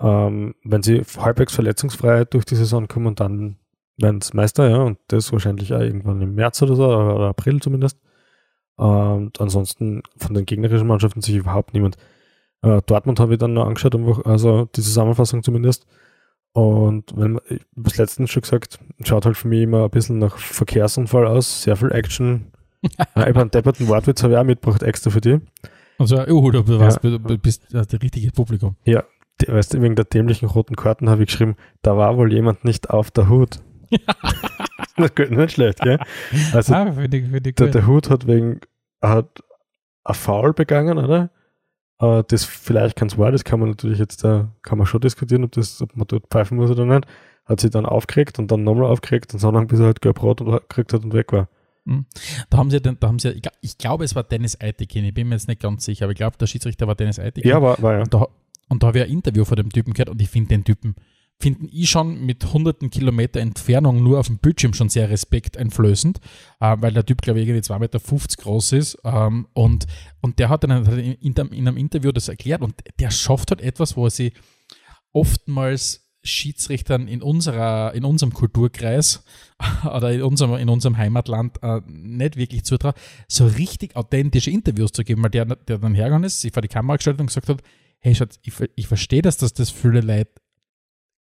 [0.00, 3.56] ähm, wenn sie halbwegs verletzungsfrei durch die Saison kommen, dann
[3.98, 7.60] werden es Meister, ja, und das wahrscheinlich auch irgendwann im März oder so, oder April
[7.60, 7.98] zumindest.
[8.76, 11.96] Und ansonsten von den gegnerischen Mannschaften sich überhaupt niemand.
[12.62, 13.94] Äh, Dortmund habe ich dann noch angeschaut,
[14.26, 15.86] also die Zusammenfassung zumindest.
[16.52, 20.18] Und wenn man, ich habe letztens schon gesagt, schaut halt für mich immer ein bisschen
[20.18, 22.52] nach Verkehrsunfall aus, sehr viel Action.
[23.14, 25.40] äh, über einen depperten Wortwitz habe ich auch mitgebracht, extra für die.
[26.02, 27.16] Und so, oh, du, warst, ja.
[27.18, 28.74] bist das richtige Publikum.
[28.84, 29.04] Ja,
[29.46, 32.90] weißt du, wegen der dämlichen roten Karten habe ich geschrieben, da war wohl jemand nicht
[32.90, 33.60] auf der Hut.
[34.96, 36.00] das geht nicht schlecht, gell?
[36.52, 38.58] Also, ah, find ich, find ich der, der Hut hat wegen,
[39.00, 39.44] hat
[40.02, 41.30] ein Foul begangen, oder?
[42.02, 45.44] Uh, das vielleicht ganz war, das kann man natürlich jetzt, da kann man schon diskutieren,
[45.44, 47.06] ob, das, ob man dort pfeifen muss oder nicht.
[47.44, 50.38] Hat sich dann aufgeregt und dann nochmal aufgeregt und so lange, bis er halt gelb-rot
[50.38, 51.48] gekriegt hat und weg war.
[51.84, 52.06] Mhm.
[52.50, 55.34] Da haben sie, da haben sie, ich glaube, es war Dennis Eitekin, ich bin mir
[55.34, 57.50] jetzt nicht ganz sicher, aber ich glaube, der Schiedsrichter war Dennis Eitekin.
[57.50, 58.00] Ja, war, war ja.
[58.02, 58.28] Und da,
[58.68, 60.94] und da habe ich ein Interview von dem Typen gehört und ich finde den Typen,
[61.42, 66.20] finden ich schon mit hunderten Kilometer Entfernung nur auf dem Bildschirm schon sehr respekteinflößend,
[66.60, 68.98] äh, weil der Typ, glaube ich, irgendwie 2,50 Meter groß ist.
[69.04, 69.86] Ähm, und,
[70.20, 73.96] und der hat dann in, in, einem Interview das erklärt und der schafft halt etwas,
[73.96, 74.32] wo er sich
[75.12, 79.24] oftmals Schiedsrichtern in, unserer, in unserem Kulturkreis
[79.84, 82.94] oder in unserem, in unserem Heimatland äh, nicht wirklich zutraut,
[83.28, 86.68] so richtig authentische Interviews zu geben, weil der, der dann hergegangen ist, sich vor die
[86.68, 87.62] Kamera gestellt und gesagt hat,
[87.98, 90.30] hey Schatz, ich, ich verstehe, dass das, das viele Leute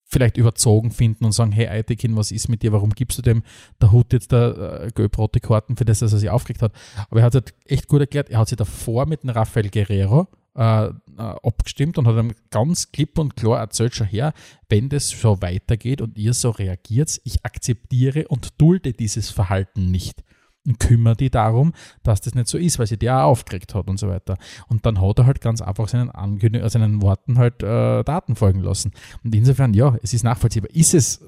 [0.08, 3.42] vielleicht überzogen finden und sagen, hey Eitekin, was ist mit dir, warum gibst du dem
[3.80, 6.72] der Hut jetzt da äh, gelb-rote Karten für das, dass er sich aufgeregt hat.
[7.10, 9.68] Aber er hat es halt echt gut erklärt, er hat sich davor mit dem Rafael
[9.68, 14.32] Guerrero äh, äh, abgestimmt und hat ihm ganz klipp und klar erzählt, schon her,
[14.68, 20.24] wenn das so weitergeht und ihr so reagiert, ich akzeptiere und dulde dieses Verhalten nicht
[20.66, 23.88] und kümmere dich darum, dass das nicht so ist, weil sie der auch aufgeregt hat
[23.88, 24.36] und so weiter.
[24.68, 28.34] Und dann hat er halt ganz einfach seinen, Angün äh, seinen Worten halt äh, Daten
[28.34, 28.92] folgen lassen.
[29.22, 30.70] Und insofern, ja, es ist nachvollziehbar.
[30.74, 31.24] Ist es,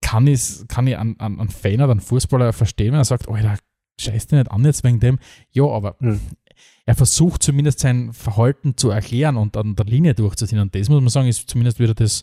[0.00, 3.28] kann ich, kann ich an, an, an Fan oder an Fußballer verstehen, wenn er sagt,
[3.28, 3.56] Alter,
[4.00, 5.18] scheiß dir nicht an jetzt wegen dem.
[5.50, 6.20] Ja, aber mhm.
[6.86, 10.60] Er versucht zumindest sein Verhalten zu erklären und an der Linie durchzuziehen.
[10.60, 12.22] Und das muss man sagen, ist zumindest wieder das,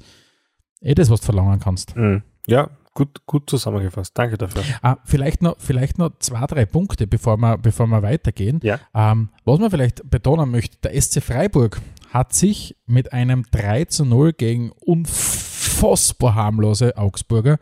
[0.82, 1.96] eh das, was du verlangen kannst.
[1.96, 2.24] Mhm.
[2.48, 4.18] Ja, Gut, gut zusammengefasst.
[4.18, 4.64] Danke dafür.
[4.82, 8.62] Ah, vielleicht, noch, vielleicht noch zwei, drei Punkte, bevor wir, bevor wir weitergehen.
[8.64, 8.80] Ja.
[8.94, 14.06] Ähm, was man vielleicht betonen möchte, der SC Freiburg hat sich mit einem 3 zu
[14.06, 17.58] 0 gegen unfassbar harmlose Augsburger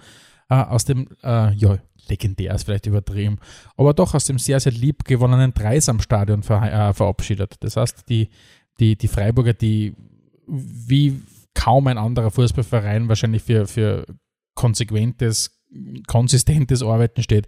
[0.50, 3.40] äh, aus dem, äh, ja, legendär ist vielleicht übertrieben,
[3.78, 7.56] aber doch aus dem sehr, sehr lieb gewonnenen Dreisamstadion ver, äh, verabschiedet.
[7.62, 8.30] Das heißt, die,
[8.80, 9.96] die, die Freiburger, die
[10.48, 11.22] wie
[11.54, 14.06] kaum ein anderer Fußballverein wahrscheinlich für, für
[14.56, 15.60] konsequentes,
[16.08, 17.48] konsistentes Arbeiten steht,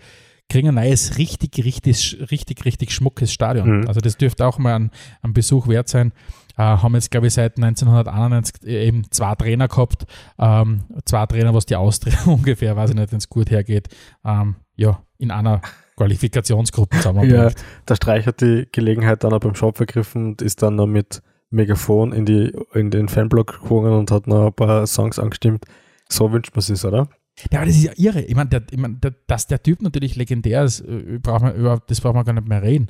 [0.49, 3.81] kriegen ein neues, richtig, richtig, richtig, richtig schmuckes Stadion.
[3.81, 3.87] Mhm.
[3.87, 4.91] Also das dürfte auch mal ein,
[5.21, 6.13] ein Besuch wert sein.
[6.57, 10.05] Äh, haben jetzt, glaube ich, seit 1991 eben zwei Trainer gehabt.
[10.39, 13.89] Ähm, zwei Trainer, was die Austria ungefähr, weiß ich nicht, wenn es gut hergeht,
[14.23, 15.61] ähm, ja, in einer
[15.97, 17.33] Qualifikationsgruppe zusammenbringt.
[17.33, 17.51] Ja,
[17.87, 21.21] der Streich hat die Gelegenheit dann auch beim Shop vergriffen und ist dann noch mit
[21.49, 25.65] Megafon in, die, in den Fanblock gegangen und hat noch ein paar Songs angestimmt.
[26.09, 27.07] So wünscht man sich, oder?
[27.51, 28.21] Ja, aber das ist ja irre.
[28.21, 32.01] Ich meine, ich mein, dass der Typ natürlich legendär ist, äh, braucht man überhaupt, das
[32.01, 32.89] braucht man gar nicht mehr reden.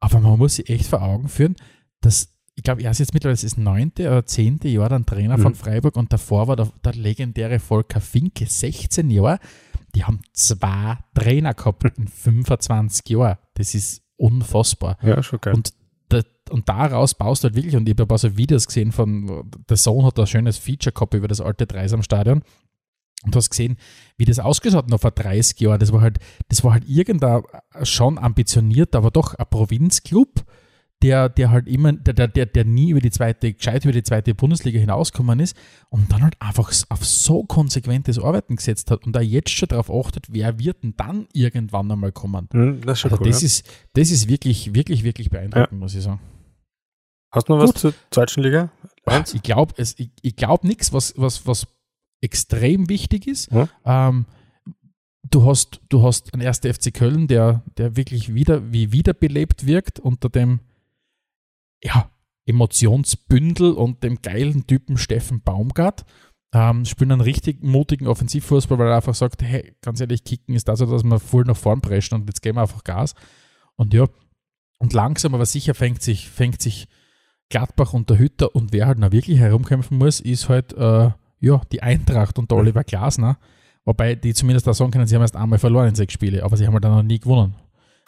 [0.00, 1.56] Aber man muss sich echt vor Augen führen,
[2.00, 5.42] dass, ich glaube, er ist jetzt mittlerweile das neunte oder zehnte Jahr dann Trainer mhm.
[5.42, 9.40] von Freiburg und davor war der, der, legendäre Volker Finke, 16 Jahre.
[9.94, 13.38] Die haben zwei Trainer gehabt in 25 Jahren.
[13.54, 14.98] Das ist unfassbar.
[15.02, 15.54] Ja, schon geil.
[15.54, 15.74] Und
[16.50, 19.50] und daraus baust du halt wirklich, und ich habe ein paar so Videos gesehen von,
[19.68, 22.42] der Sohn hat ein schönes Feature gehabt über das alte Dreisamstadion.
[23.24, 23.78] Und du hast gesehen,
[24.18, 25.80] wie das ausgeschaut hat noch vor 30 Jahren.
[25.80, 27.42] Das war halt, das war halt irgendein
[27.82, 30.44] schon ambitioniert, aber doch ein Provinzclub,
[31.02, 34.34] der, der halt immer, der, der, der nie über die zweite, gescheit über die zweite
[34.34, 35.56] Bundesliga hinausgekommen ist
[35.90, 39.90] und dann halt einfach auf so konsequentes Arbeiten gesetzt hat und da jetzt schon darauf
[39.90, 42.48] achtet, wer wird denn dann irgendwann einmal kommen.
[42.52, 43.46] Mhm, das ist, schon also cool, das, ja.
[43.46, 45.78] ist, das ist wirklich, wirklich, wirklich beeindruckend, ja.
[45.78, 46.20] muss ich sagen.
[47.32, 47.74] Hast du noch Gut.
[47.74, 48.70] was zur zweiten Liga?
[49.04, 49.34] Eins?
[49.34, 51.66] Ich glaube ich, ich glaub nichts, was, was, was
[52.22, 53.50] extrem wichtig ist.
[53.52, 53.68] Ja.
[53.84, 54.24] Ähm,
[55.30, 56.60] du hast, du hast einen 1.
[56.60, 60.60] FC Köln, der, der wirklich wieder wie wiederbelebt wirkt unter dem
[61.84, 62.10] ja,
[62.46, 66.04] Emotionsbündel und dem geilen Typen Steffen Baumgart.
[66.52, 70.68] Ähm, spielen einen richtig mutigen Offensivfußball, weil er einfach sagt, hey, ganz ehrlich, kicken ist
[70.68, 73.14] das, dass wir voll nach vorn preschen und jetzt geben wir einfach Gas.
[73.76, 74.06] Und ja,
[74.78, 76.86] und langsam, aber sicher fängt sich, fängt sich
[77.48, 81.62] Gladbach und der Hütter und wer halt noch wirklich herumkämpfen muss, ist halt äh, ja,
[81.72, 83.38] die Eintracht und der Oliver Glasner.
[83.84, 86.56] Wobei die zumindest da sagen können, sie haben erst einmal verloren in sechs Spiele, aber
[86.56, 87.54] sie haben halt dann noch nie gewonnen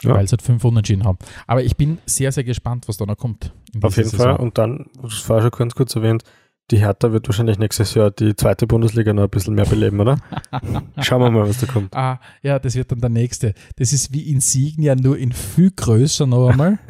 [0.02, 0.14] ja.
[0.14, 1.18] weil sie halt fünf Unentschieden haben.
[1.46, 3.52] Aber ich bin sehr, sehr gespannt, was da noch kommt.
[3.82, 4.26] Auf jeden Saison.
[4.26, 4.36] Fall.
[4.36, 6.24] Und dann, das war schon ganz kurz erwähnt,
[6.72, 10.18] die Hertha wird wahrscheinlich nächstes Jahr die zweite Bundesliga noch ein bisschen mehr beleben, oder?
[11.00, 11.94] Schauen wir mal, was da kommt.
[11.94, 13.54] Ah, ja, das wird dann der nächste.
[13.76, 16.78] Das ist wie Insignia, nur in viel größer noch einmal.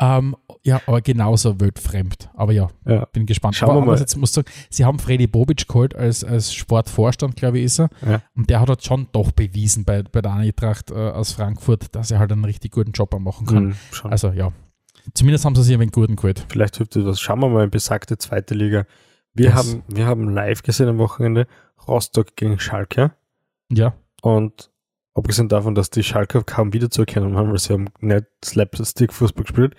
[0.00, 2.30] Ähm, ja, aber genauso weltfremd.
[2.34, 3.04] Aber ja, ja.
[3.12, 3.54] bin gespannt.
[3.54, 3.98] Schauen aber, wir mal.
[3.98, 7.90] Jetzt muss sagen, sie haben Freddy Bobic geholt als, als Sportvorstand, glaube ich, ist er.
[8.06, 8.22] Ja.
[8.34, 12.10] Und der hat halt schon doch bewiesen bei, bei der Eintracht äh, aus Frankfurt, dass
[12.10, 13.64] er halt einen richtig guten Job machen kann.
[13.64, 13.74] Mhm,
[14.04, 14.52] also ja.
[15.12, 16.46] Zumindest haben sie sich ein wenig guten geholt.
[16.48, 17.20] Vielleicht hilft das.
[17.20, 18.86] Schauen wir mal in besagte zweite Liga.
[19.34, 21.46] Wir, das haben, wir haben live gesehen am Wochenende
[21.86, 23.12] Rostock gegen Schalke.
[23.70, 23.94] Ja.
[24.22, 24.70] Und
[25.14, 29.74] abgesehen davon, dass die Schalke kaum wiederzuerkennen waren, weil sie haben nicht Slapstick-Fußball gespielt,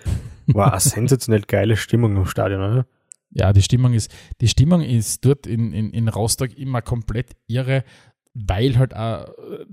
[0.46, 2.86] war eine sensationell geile Stimmung im Stadion, oder?
[3.30, 7.84] Ja, die Stimmung ist, die Stimmung ist dort in, in, in Rostock immer komplett irre,
[8.32, 9.28] weil halt auch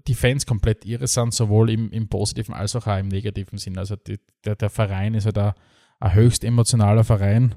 [0.07, 3.77] die Fans komplett irre sind, sowohl im, im positiven als auch, auch im negativen Sinn.
[3.77, 5.53] Also die, der, der Verein ist halt auch
[5.99, 7.55] ein höchst emotionaler Verein.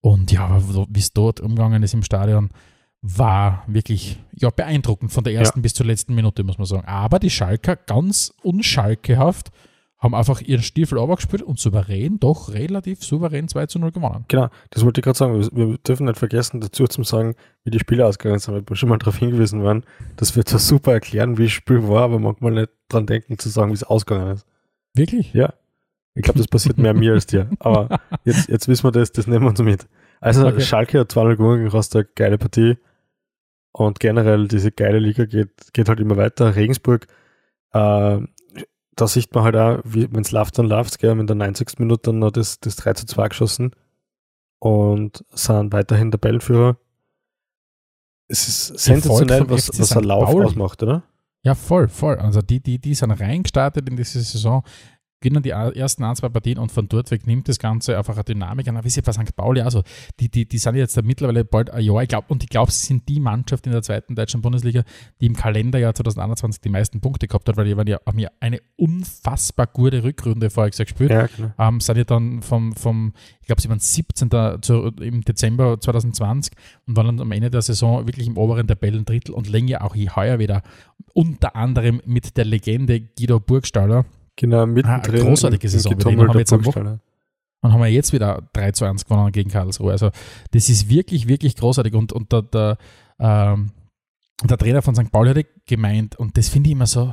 [0.00, 2.50] Und ja, wie es dort umgegangen ist im Stadion,
[3.02, 5.62] war wirklich ja, beeindruckend von der ersten ja.
[5.62, 6.86] bis zur letzten Minute, muss man sagen.
[6.86, 9.50] Aber die Schalker ganz unschalkehaft
[9.98, 14.24] haben einfach ihren Stiefel gespielt und souverän, doch relativ souverän 2 zu 0 gewonnen.
[14.26, 15.48] Genau, das wollte ich gerade sagen.
[15.52, 18.88] Wir dürfen nicht vergessen, dazu zu sagen, wie die Spiele ausgegangen sind, weil wir schon
[18.88, 19.84] mal darauf hingewiesen waren,
[20.16, 23.48] dass wir das super erklären, wie das Spiel war, aber manchmal nicht dran denken, zu
[23.48, 24.46] sagen, wie es ausgegangen ist.
[24.94, 25.32] Wirklich?
[25.34, 25.54] Ja.
[26.14, 27.48] Ich glaube, das passiert mehr mir als dir.
[27.60, 29.86] Aber jetzt, jetzt wissen wir das, das nehmen wir uns mit.
[30.20, 30.60] Also okay.
[30.60, 32.76] Schalke hat 2-0 gewonnen gegen Rostock, geile Partie.
[33.72, 36.54] Und generell diese geile Liga geht, geht halt immer weiter.
[36.56, 37.06] Regensburg,
[37.72, 38.20] äh,
[38.94, 41.78] da sieht man halt auch, wenn es läuft, dann läuft es, haben in der 90.
[41.78, 43.72] Minute dann noch das, das 3 zu 2 geschossen
[44.58, 46.76] und sind weiterhin Tabellenführer.
[48.28, 50.46] Es ist sensationell, was, was ein Lauf Pauli.
[50.46, 51.02] ausmacht, oder?
[51.42, 52.16] Ja, voll, voll.
[52.16, 54.62] Also die, die, die sind reingestartet in diese Saison
[55.22, 58.24] gewinnen die ersten ein, zwei Partien und von dort weg nimmt das Ganze einfach eine
[58.24, 58.84] Dynamik an.
[58.84, 59.34] Wie sie bei St.
[59.34, 59.82] Pauli, also
[60.20, 62.86] die, die, die sind jetzt mittlerweile bald ein Jahr, ich glaube, und ich glaube, sie
[62.86, 64.82] sind die Mannschaft in der zweiten deutschen Bundesliga,
[65.20, 68.60] die im Kalenderjahr 2021 die meisten Punkte gehabt hat, weil die ja, haben ja eine
[68.76, 71.10] unfassbar gute Rückrunde vorher gespielt.
[71.10, 71.52] Ja, genau.
[71.58, 74.30] ähm, sind ja dann vom, vom ich glaube, sie waren 17.
[74.62, 76.54] Zu, im Dezember 2020
[76.86, 80.38] und waren dann am Ende der Saison wirklich im oberen Tabellendrittel und länger auch heuer
[80.38, 80.62] wieder.
[81.14, 84.04] Unter anderem mit der Legende Guido Burgstaller
[84.36, 85.20] Genau, mittendrin.
[85.20, 85.94] Ah, großartige Saison.
[85.94, 87.00] Mit haben jetzt am Wochen,
[87.62, 89.92] und haben wir jetzt wieder 3 zu 1 gewonnen gegen Karlsruhe.
[89.92, 90.10] Also
[90.50, 91.94] das ist wirklich, wirklich großartig.
[91.94, 92.78] Und, und der, der,
[93.20, 93.70] ähm,
[94.42, 95.12] der Trainer von St.
[95.12, 97.12] Pauli hat gemeint, und das finde ich immer so,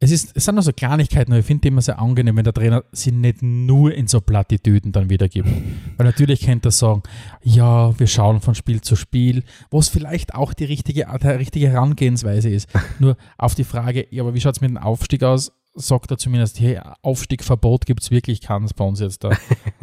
[0.00, 2.52] es, ist, es sind nur so Kleinigkeiten, aber ich finde immer sehr angenehm, wenn der
[2.52, 5.48] Trainer sie nicht nur in so Plattitüden dann wiedergibt.
[5.96, 7.02] Weil natürlich könnte er sagen,
[7.42, 11.68] ja, wir schauen von Spiel zu Spiel, wo es vielleicht auch die richtige, die richtige
[11.70, 12.68] Herangehensweise ist.
[13.00, 15.57] nur auf die Frage, ja, aber wie schaut es mit dem Aufstieg aus?
[15.78, 19.30] Sagt er zumindest, hey, Aufstiegverbot gibt es wirklich keins bei uns jetzt da.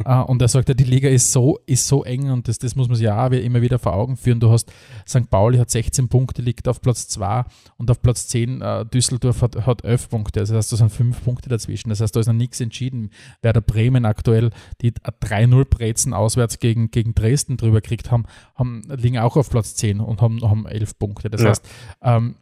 [0.04, 2.76] uh, und er sagt, ja, die Liga ist so, ist so eng und das, das
[2.76, 4.40] muss man sich auch immer wieder vor Augen führen.
[4.40, 4.72] Du hast,
[5.08, 5.28] St.
[5.30, 7.44] Pauli hat 16 Punkte, liegt auf Platz 2
[7.78, 10.40] und auf Platz 10 uh, äh, Düsseldorf hat, hat 11 Punkte.
[10.40, 11.88] Das heißt, da sind 5 Punkte dazwischen.
[11.88, 13.10] Das heißt, da ist noch nichts entschieden.
[13.42, 14.50] Werder Bremen aktuell,
[14.82, 19.74] die 3-0 Brezen auswärts gegen, gegen Dresden drüber gekriegt haben, haben, liegen auch auf Platz
[19.76, 21.30] 10 und haben, haben 11 Punkte.
[21.30, 21.48] Das ja.
[21.50, 21.68] heißt,
[22.02, 22.36] ähm,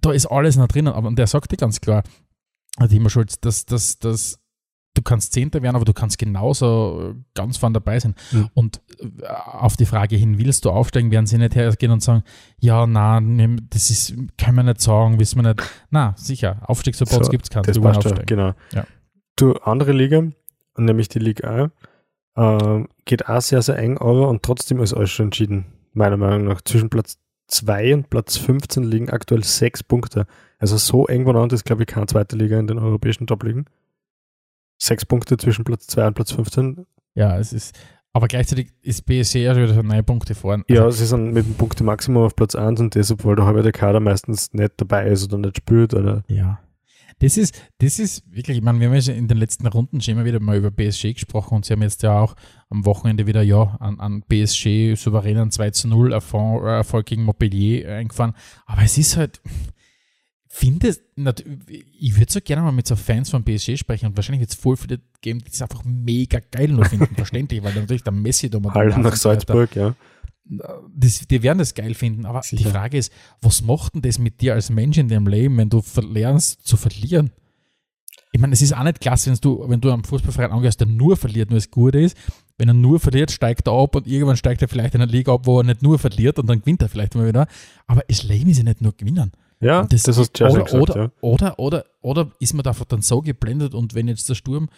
[0.00, 0.92] da ist alles noch drinnen.
[0.92, 2.02] Aber und der sagte ganz klar,
[2.88, 4.38] Timo Schulz, dass, dass, dass
[4.96, 8.14] du kannst Zehnter werden, aber du kannst genauso ganz vorne dabei sein.
[8.32, 8.48] Mhm.
[8.54, 12.22] Und äh, auf die Frage hin, willst du aufsteigen, werden sie nicht hergehen und sagen,
[12.58, 15.62] ja, nein, das ist, können wir nicht sagen, wissen wir nicht.
[15.90, 17.64] Na, sicher, Aufstiegsverbots so, gibt es keinen.
[17.64, 18.26] Das passt aufsteigen.
[18.26, 18.52] genau.
[18.72, 18.86] Ja.
[19.36, 20.22] Du, andere Liga,
[20.76, 21.70] nämlich die Liga
[22.34, 26.16] A, äh, geht auch sehr, sehr eng, aber und trotzdem ist alles schon entschieden, meiner
[26.16, 26.62] Meinung nach.
[26.62, 30.26] Zwischen Platz 2 und Platz 15 liegen aktuell sechs Punkte.
[30.58, 33.66] Also so eng voneinander ist, glaube ich, keine zweite Liga in den europäischen Top-Ligen.
[34.78, 36.86] Sechs Punkte zwischen Platz 2 und Platz 15.
[37.14, 37.78] Ja, es ist,
[38.12, 40.64] aber gleichzeitig ist BSC ja wieder neun Punkte vorne.
[40.68, 43.62] Also ja, sie sind mit dem Punkte-Maximum auf Platz 1 und deshalb, weil da halber
[43.62, 45.94] der Kader meistens nicht dabei ist oder nicht spielt.
[45.94, 46.58] Oder ja.
[47.18, 50.12] Das ist, das ist wirklich, ich meine, wir haben ja in den letzten Runden schon
[50.12, 52.36] immer wieder mal über BSG gesprochen und sie haben jetzt ja auch
[52.68, 58.34] am Wochenende wieder ja an, an BSG souveränen 2 zu 0 Erfolg gegen Montpellier eingefahren.
[58.66, 59.40] Aber es ist halt,
[60.56, 60.94] finde,
[61.98, 64.56] ich würde so gerne mal mit so Fans von PSG sprechen und wahrscheinlich wird es
[64.56, 68.48] voll viele geben, die es einfach mega geil nur finden, verständlich, weil natürlich der Messi
[68.48, 69.94] da mal Halt nach Salzburg, ja.
[70.48, 72.56] Das, die werden das geil finden, aber Sicher.
[72.56, 75.70] die Frage ist, was macht denn das mit dir als Mensch in deinem Leben, wenn
[75.70, 77.32] du lernst zu verlieren?
[78.32, 80.86] Ich meine, es ist auch nicht klasse, wenn du, wenn du am Fußballverein angehörst, der
[80.86, 82.16] nur verliert, nur das Gute ist.
[82.58, 85.32] Wenn er nur verliert, steigt er ab und irgendwann steigt er vielleicht in eine Liga
[85.32, 87.46] ab, wo er nicht nur verliert und dann gewinnt er vielleicht mal wieder.
[87.86, 89.32] Aber das Leben ist ja nicht nur gewinnen.
[89.60, 91.10] Ja, das, das hast du ja oder, gesagt, oder, ja.
[91.22, 94.68] oder, oder, oder ist man davon dann so geblendet und wenn jetzt der Sturm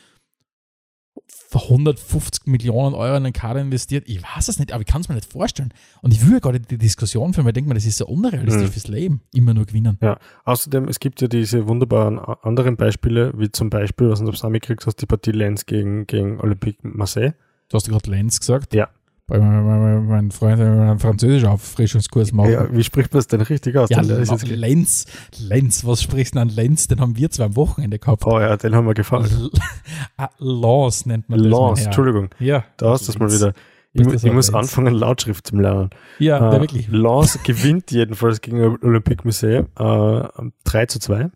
[1.53, 5.09] 150 Millionen Euro in den Kader investiert, ich weiß es nicht, aber ich kann es
[5.09, 5.73] mir nicht vorstellen.
[6.03, 8.07] Und ich will ja gerade die Diskussion führen, weil ich denke mir, das ist so
[8.07, 8.73] unrealistisch mhm.
[8.73, 9.99] fürs Leben, immer nur gewinnen.
[10.03, 14.37] Ja, außerdem, es gibt ja diese wunderbaren anderen Beispiele, wie zum Beispiel, was du ob
[14.37, 17.35] du mitgekriegt hast, die Partie Lenz gegen, gegen Olympique Marseille.
[17.69, 18.75] Du hast gerade Lenz gesagt?
[18.75, 18.89] Ja.
[19.29, 22.49] Mein, mein Freund einen französischen Auffrischungskurs macht.
[22.49, 23.91] Ja, wie spricht man das denn richtig aus?
[23.91, 25.05] Ja, Lenz,
[25.39, 26.89] Lenz, was sprichst du an Lenz?
[26.89, 28.25] Den haben wir zwar am Wochenende gehabt.
[28.25, 29.51] Oh ja, den haben wir gefahren.
[30.17, 31.51] ah, Lance nennt man das.
[31.51, 32.31] Lance, Entschuldigung.
[32.39, 32.65] Ja.
[32.79, 33.53] Da hast du es mal wieder.
[33.93, 34.55] Ich, ich muss Lenz.
[34.55, 35.91] anfangen, Lautschrift zu lernen.
[36.19, 36.89] Ja, äh, wirklich.
[36.89, 41.31] Lance gewinnt jedenfalls gegen Olympique Museum äh, 3 zu 2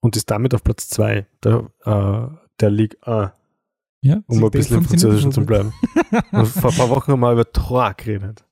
[0.00, 2.26] und ist damit auf Platz 2 der, äh,
[2.60, 3.30] der Ligue 1.
[4.02, 5.72] Ja, um ein bisschen im Französischen zu bleiben.
[6.30, 8.44] vor ein paar Wochen haben wir über Trois geredet.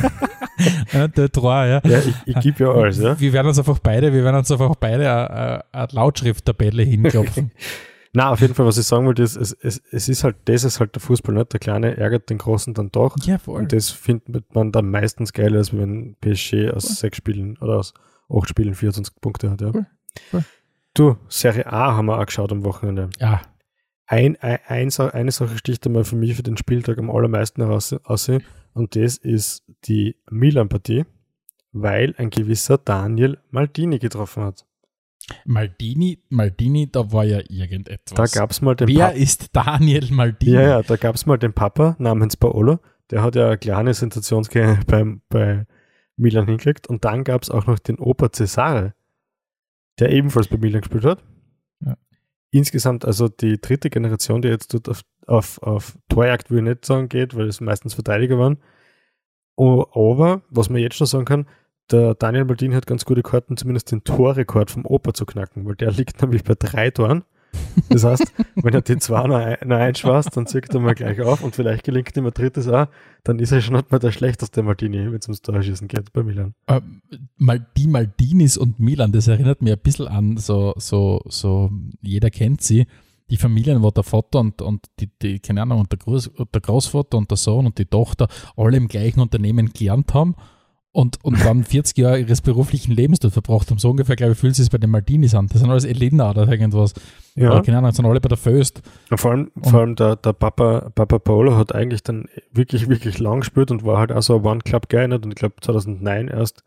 [0.92, 1.80] ja, der Trois, ja.
[1.84, 3.18] Ja, ich, ich gebe ja alles, ja.
[3.18, 7.52] Wir werden uns einfach beide, wir werden uns einfach beide eine, eine Lautschrifttabelle hinklopfen.
[8.14, 10.64] Na, auf jeden Fall, was ich sagen wollte, ist, es, es, es ist halt, das
[10.64, 11.54] ist halt der Fußball, nicht?
[11.54, 13.16] Der Kleine ärgert den Großen dann doch.
[13.24, 13.60] Ja, voll.
[13.60, 16.96] Und das findet man dann meistens geiler, als wenn PSG aus voll.
[16.96, 17.94] sechs Spielen oder aus
[18.28, 19.72] acht Spielen 24 Punkte hat, ja.
[19.72, 19.86] Voll.
[20.30, 20.44] Voll.
[20.94, 23.08] Du, Serie A haben wir auch geschaut am Wochenende.
[23.18, 23.40] Ja,
[24.12, 27.96] ein, ein, eine Sache sticht einmal für mich für den Spieltag am allermeisten heraus
[28.74, 31.06] und das ist die Milan-Partie,
[31.72, 34.66] weil ein gewisser Daniel Maldini getroffen hat.
[35.46, 38.32] Maldini, Maldini, da war ja irgendetwas.
[38.32, 40.56] Da gab es mal den Wer pa ist Daniel Maldini?
[40.56, 43.94] Ja, ja, da gab es mal den Papa namens Paolo, der hat ja eine kleine
[43.94, 45.66] Sensationskarriere bei, bei
[46.16, 48.92] Milan hingekriegt und dann gab es auch noch den Opa Cesare,
[49.98, 51.24] der ebenfalls bei Milan gespielt hat
[52.52, 56.84] insgesamt also die dritte Generation, die jetzt dort auf, auf, auf Torjagd, würde ich nicht
[56.84, 58.58] sagen, geht, weil es meistens Verteidiger waren.
[59.56, 61.46] Aber, was man jetzt schon sagen kann,
[61.90, 65.76] der Daniel Maldini hat ganz gute Karten, zumindest den Torrekord vom Opa zu knacken, weil
[65.76, 67.24] der liegt nämlich bei drei Toren.
[67.88, 71.54] Das heißt, wenn er die zwei noch, noch dann zieht er mal gleich auf und
[71.54, 72.86] vielleicht gelingt ihm ein drittes auch,
[73.24, 76.22] dann ist er schon nicht mehr der schlechteste Maldini, wenn es ums Torschießen geht bei
[76.22, 76.54] Milan.
[76.68, 77.02] Ähm,
[77.76, 82.62] die Maldinis und Milan, das erinnert mich ein bisschen an, so, so, so, jeder kennt
[82.62, 82.86] sie.
[83.30, 86.60] Die Familien, wo der Vater und, und die, die, keine Ahnung, und der, Groß, der
[86.60, 90.34] Großvater und der Sohn und die Tochter alle im gleichen Unternehmen gelernt haben
[90.92, 93.78] und, und dann 40 Jahre ihres beruflichen Lebens dort verbracht haben.
[93.78, 95.46] So ungefähr, glaube ich, fühlt sich bei den Martinis an.
[95.48, 96.92] Das sind alles Elena oder irgendwas.
[97.34, 97.50] Ja.
[97.50, 98.82] Oder keine Ahnung, das sind alle bei der Föst.
[99.10, 103.18] Ja, vor allem, vor allem der, der Papa, Papa Paolo hat eigentlich dann wirklich, wirklich
[103.18, 106.62] lang gespielt und war halt auch so ein One-Club-Guy und ich glaube 2009 erst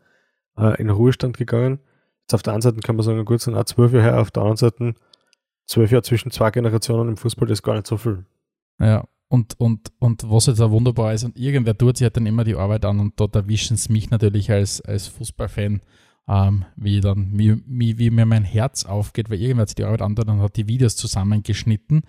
[0.58, 1.78] äh, in Ruhestand gegangen.
[2.22, 4.32] Jetzt auf der einen Seite kann man sagen, gut, sind auch zwölf Jahre her, auf
[4.32, 4.94] der anderen Seite
[5.66, 8.24] zwölf Jahre zwischen zwei Generationen im Fußball, das ist gar nicht so viel.
[8.80, 12.26] Ja, und, und, und was jetzt auch wunderbar ist, und irgendwer tut sich halt dann
[12.26, 15.80] immer die Arbeit an und dort erwischen es mich natürlich als, als Fußballfan,
[16.28, 19.84] ähm, wie dann, wie, wie, wie, mir mein Herz aufgeht, weil irgendwer hat sich die
[19.84, 22.02] Arbeit an und hat die Videos zusammengeschnitten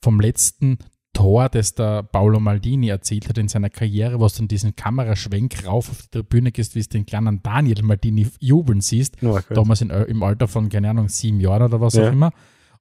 [0.00, 0.78] vom letzten
[1.12, 5.90] Tor, das der Paolo Maldini erzielt hat in seiner Karriere, was dann diesen Kameraschwenk rauf
[5.90, 9.90] auf die Tribüne gehst, wie es den kleinen Daniel Maldini jubeln siehst, oh, damals in,
[9.90, 12.08] im Alter von, keine Ahnung, sieben Jahren oder was ja.
[12.08, 12.32] auch immer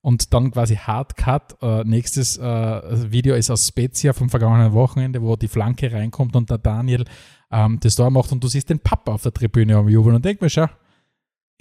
[0.01, 1.57] und dann quasi Hardcut.
[1.61, 6.49] Äh, nächstes äh, Video ist aus Spezia vom vergangenen Wochenende, wo die Flanke reinkommt und
[6.49, 7.05] der Daniel
[7.51, 10.25] ähm, das Tor macht und du siehst den Papa auf der Tribüne am Jubeln und
[10.25, 10.67] denk mir, schau,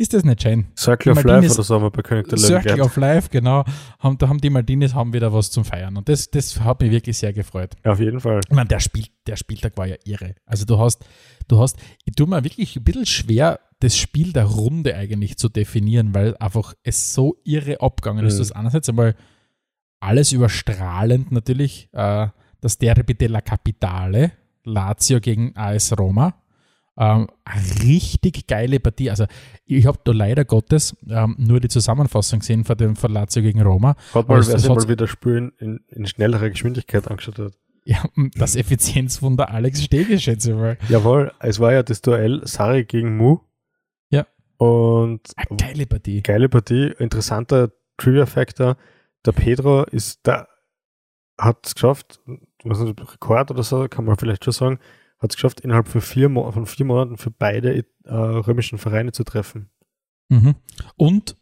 [0.00, 0.66] ist das nicht schön?
[0.78, 3.64] Circle of Life oder so haben wir bei König der Löwen Circle of Life, genau.
[3.98, 5.94] Haben, da haben die Martinez haben wieder was zum Feiern.
[5.98, 7.76] Und das, das hat mich wirklich sehr gefreut.
[7.84, 8.40] Ja, auf jeden Fall.
[8.48, 10.36] Ich meine, der, Spiel, der Spieltag war ja irre.
[10.46, 11.04] Also du hast,
[11.48, 11.76] du hast,
[12.06, 16.36] ich tue mir wirklich ein bisschen schwer, das Spiel der Runde eigentlich zu definieren, weil
[16.38, 18.34] einfach es so irre abgegangen ist.
[18.34, 18.38] Mhm.
[18.38, 19.14] Das einerseits einmal
[20.00, 22.28] alles überstrahlend natürlich, äh,
[22.60, 24.32] das Derby della Capitale,
[24.64, 26.34] Lazio gegen AS Roma.
[26.98, 29.08] Ähm, eine richtig geile Partie.
[29.08, 29.24] Also
[29.64, 33.62] ich habe da leider Gottes ähm, nur die Zusammenfassung gesehen von dem von Lazio gegen
[33.62, 33.96] Roma.
[34.12, 37.52] Hat mal, wer sich mal wieder Spielen in, in schnellerer Geschwindigkeit angeschaut hat.
[37.84, 40.76] Ja, das Effizienzwunder Alex Stege, schätze ich mal.
[40.90, 43.38] Jawohl, es war ja das Duell Sari gegen Mu.
[44.60, 46.20] Und Eine geile Partie.
[46.20, 46.92] Geile Partie.
[46.98, 48.76] Interessanter Trivia-Factor.
[49.24, 50.48] Der Pedro ist da,
[51.38, 52.20] hat es geschafft,
[52.62, 54.78] was nicht, Rekord oder so, kann man vielleicht schon sagen,
[55.18, 59.24] hat es geschafft, innerhalb von vier, von vier Monaten für beide äh, römischen Vereine zu
[59.24, 59.70] treffen.
[60.28, 60.56] Mhm.
[60.96, 61.36] Und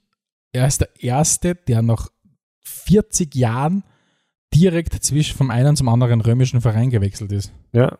[0.53, 2.11] er ist der Erste, der nach
[2.61, 3.83] 40 Jahren
[4.55, 7.53] direkt zwischen vom einen zum anderen römischen Verein gewechselt ist.
[7.73, 7.99] Ja,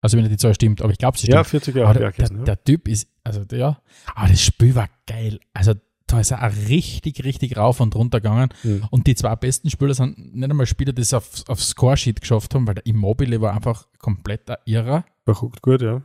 [0.00, 1.36] also wenn die Zahl stimmt, aber ich glaube, sie stimmt.
[1.36, 1.98] Ja, 40 Jahre.
[1.98, 3.80] Der, der, der, Typ ist, also ja,
[4.14, 5.40] aber das Spiel war geil.
[5.52, 5.74] Also
[6.06, 8.50] da ist er richtig, richtig rauf und runter gegangen.
[8.62, 8.84] Mhm.
[8.90, 12.54] Und die zwei besten Spieler sind nicht einmal Spieler, die es auf, auf Scoresheet geschafft
[12.54, 15.04] haben, weil der Immobile war einfach komplett ein Irrer.
[15.24, 16.02] Verguckt gut, ja.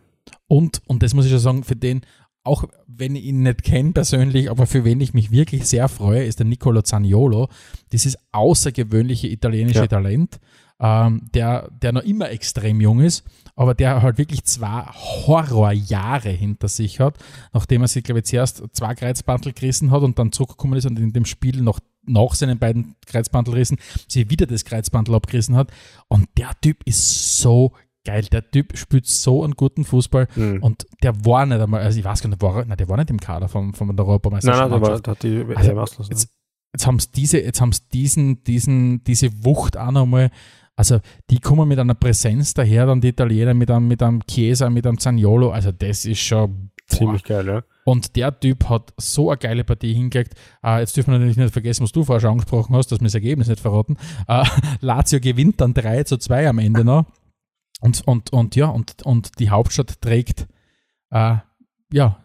[0.48, 2.02] Und, und das muss ich schon sagen, für den,
[2.44, 6.24] auch wenn ich ihn nicht kenne persönlich, aber für wen ich mich wirklich sehr freue,
[6.24, 7.50] ist der Nicolo Zaniolo.
[7.92, 9.88] Dieses außergewöhnliche italienische ja.
[9.88, 10.40] Talent,
[10.82, 13.24] ähm, der, der noch immer extrem jung ist
[13.56, 17.18] aber der halt wirklich zwei Horrorjahre hinter sich hat,
[17.54, 20.98] nachdem er sich, glaube ich, zuerst zwei Kreuzbandel gerissen hat und dann zurückgekommen ist und
[20.98, 23.78] in dem Spiel noch nach seinen beiden Kreuzbandelrissen
[24.08, 25.72] sich wieder das Kreuzbandel abgerissen hat.
[26.08, 27.74] Und der Typ ist so
[28.04, 30.64] geil, der Typ spielt so einen guten Fußball mhm.
[30.64, 33.12] und der war nicht einmal, also ich weiß gar nicht, war, nein, der war nicht
[33.12, 34.72] im Kader von, der Europameisterschaft.
[34.72, 36.30] Nein, nein, der, hat die also, jetzt,
[36.74, 40.32] jetzt haben sie diese, jetzt haben sie diesen, diesen, diese Wucht auch nochmal,
[40.76, 41.00] also
[41.30, 44.88] die kommen mit einer Präsenz daher, dann die Italiener mit einem, mit einem Chiesa, mit
[44.88, 46.98] einem Zaniolo, also das ist schon boah.
[46.98, 47.64] ziemlich geil, ja.
[47.84, 50.36] Und der Typ hat so eine geile Partie hingekriegt.
[50.64, 53.06] Uh, jetzt dürfen wir natürlich nicht vergessen, was du vorher schon angesprochen hast, dass wir
[53.06, 53.98] das Ergebnis nicht verraten.
[54.30, 54.44] Uh,
[54.82, 57.06] Lazio gewinnt dann 3 zu 2 am Ende noch.
[57.80, 60.48] Und, und, und ja, und, und die Hauptstadt trägt
[61.12, 61.38] uh,
[61.92, 62.24] ja,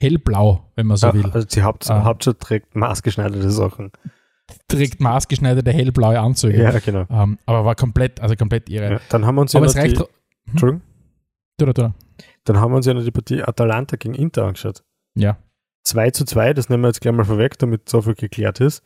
[0.00, 1.26] hellblau, wenn man so will.
[1.30, 3.92] Also die Haupt, Hauptstadt trägt maßgeschneiderte Sachen.
[4.66, 6.62] Trägt maßgeschneiderte hellblaue Anzüge.
[6.62, 7.06] Ja, genau.
[7.10, 8.92] Ähm, aber war komplett, also komplett irre.
[8.92, 9.98] Ja, dann haben wir uns ja aber es reicht.
[9.98, 10.08] Die, hm?
[10.50, 10.82] Entschuldigung?
[11.58, 11.94] Du, du.
[12.44, 14.82] Dann haben wir uns ja noch die Partie Atalanta gegen Inter angeschaut.
[15.14, 15.38] Ja.
[15.84, 18.82] 2 zu 2, das nehmen wir jetzt gleich mal vorweg, damit so viel geklärt ist.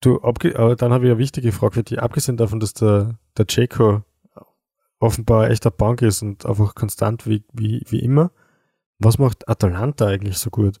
[0.00, 2.00] Du, aber dann habe ich eine wichtige Frage für dich.
[2.00, 4.02] Abgesehen davon, dass der, der Ceco
[4.98, 8.30] offenbar echt eine Bank ist und einfach konstant wie, wie, wie immer,
[8.98, 10.80] was macht Atalanta eigentlich so gut?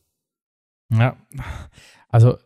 [0.90, 1.16] Ja,
[2.08, 2.36] also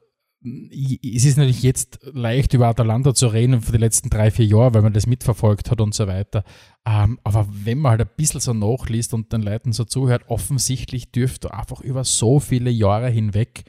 [0.40, 4.74] es ist natürlich jetzt leicht über Atalanta zu reden für die letzten drei, vier Jahre,
[4.74, 6.44] weil man das mitverfolgt hat und so weiter.
[6.86, 11.10] Ähm, aber wenn man halt ein bisschen so nachliest und den Leuten so zuhört, offensichtlich
[11.10, 13.64] dürfte einfach über so viele Jahre hinweg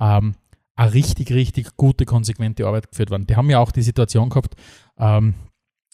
[0.00, 0.34] ähm,
[0.74, 3.26] eine richtig, richtig gute, konsequente Arbeit geführt werden.
[3.26, 4.56] Die haben ja auch die Situation gehabt,
[4.98, 5.34] ähm,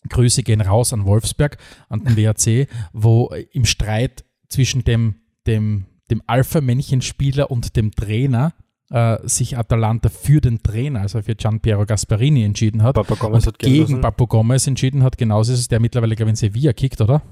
[0.08, 1.58] Grüße gehen raus an Wolfsberg,
[1.88, 8.54] an den WAC, wo im Streit zwischen dem, dem, dem Alpha-Männchen-Spieler und dem Trainer
[8.90, 12.94] äh, sich Atalanta für den Trainer, also für Gianpiero Gasparini entschieden hat.
[12.94, 14.00] Papa Gomez hat gegen lassen.
[14.00, 15.18] Papo Gomez entschieden hat.
[15.18, 17.22] Genauso ist es, der mittlerweile, glaube ich, in Sevilla kickt, oder?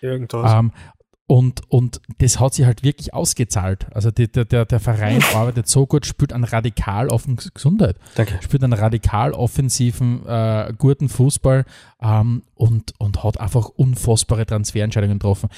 [0.00, 0.52] Irgendwas.
[0.52, 0.72] Ähm,
[1.26, 3.86] und, und das hat sich halt wirklich ausgezahlt.
[3.94, 7.96] Also die, der, der, der Verein arbeitet so gut, spielt einen radikal offen Gesundheit.
[8.16, 8.38] Danke.
[8.42, 11.64] Spielt einen radikal offensiven, äh, guten Fußball
[12.02, 15.48] ähm, und, und hat einfach unfassbare Transferentscheidungen getroffen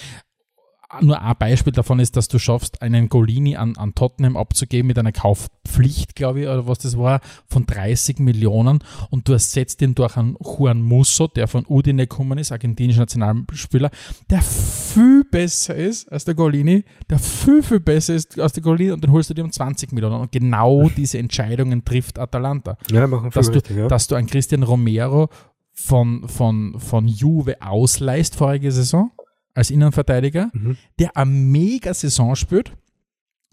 [1.00, 4.98] nur ein Beispiel davon ist, dass du schaffst, einen Golini an, an Tottenham abzugeben mit
[4.98, 8.80] einer Kaufpflicht, glaube ich, oder was das war, von 30 Millionen
[9.10, 13.90] und du ersetzt ihn durch einen Juan Musso, der von Udine gekommen ist, argentinischer Nationalspieler,
[14.30, 18.92] der viel besser ist als der Golini, der viel, viel besser ist als der Golini
[18.92, 22.76] und dann holst du dir um 20 Millionen und genau diese Entscheidungen trifft Atalanta.
[22.90, 23.88] Ja, machen dass, du, richtig, ja.
[23.88, 25.28] dass du einen Christian Romero
[25.72, 29.10] von, von, von Juve ausleist vorige Saison
[29.54, 30.76] als Innenverteidiger, mhm.
[30.98, 32.72] der eine mega Saison spielt.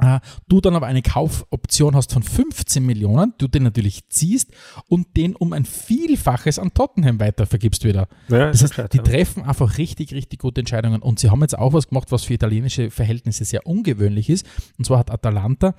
[0.03, 4.49] Uh, du dann aber eine Kaufoption hast von 15 Millionen, du den natürlich ziehst
[4.87, 8.07] und den um ein Vielfaches an Tottenham weitervergibst wieder.
[8.27, 11.03] Ja, das heißt, die treffen einfach richtig, richtig gute Entscheidungen.
[11.03, 14.47] Und sie haben jetzt auch was gemacht, was für italienische Verhältnisse sehr ungewöhnlich ist.
[14.79, 15.75] Und zwar hat Atalanta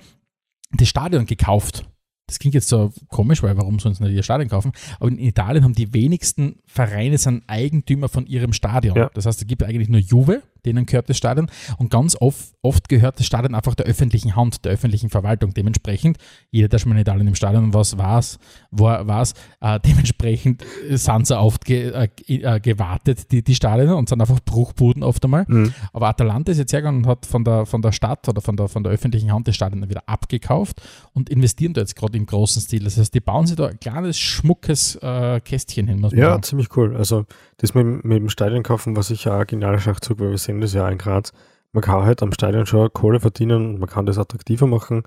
[0.71, 1.85] das Stadion gekauft
[2.27, 4.71] das klingt jetzt so komisch, weil warum sollen sie nicht ihr Stadion kaufen?
[4.99, 8.95] Aber in Italien haben die wenigsten Vereine sind Eigentümer von ihrem Stadion.
[8.95, 9.09] Ja.
[9.13, 11.49] Das heißt, es gibt eigentlich nur Juve, denen gehört das Stadion.
[11.77, 15.53] Und ganz oft, oft gehört das Stadion einfach der öffentlichen Hand, der öffentlichen Verwaltung.
[15.53, 16.17] Dementsprechend,
[16.51, 18.39] jeder, der schon mal in Italien im Stadion was war's,
[18.71, 24.09] war, war's, äh, dementsprechend sind sie oft ge, äh, äh, gewartet, die, die Stadien, und
[24.09, 25.45] sind einfach Bruchbuden oft einmal.
[25.47, 25.73] Mhm.
[25.91, 28.67] Aber Atalanta ist jetzt hergegangen und hat von der, von der Stadt oder von der,
[28.67, 30.81] von der öffentlichen Hand das Stadion wieder abgekauft
[31.13, 32.83] und investieren da jetzt gerade im großen Stil.
[32.83, 36.01] Das heißt, die bauen sich da ein kleines, schmuckes äh, Kästchen hin.
[36.11, 36.43] ja, sagen.
[36.43, 36.95] ziemlich cool.
[36.95, 37.25] Also
[37.57, 40.73] das mit, mit dem Stadion kaufen war sicher ein genialer Schachzug, weil wir sehen das
[40.73, 41.31] ja in Graz.
[41.71, 45.03] Man kann halt am Stadion schon Kohle verdienen und man kann das attraktiver machen.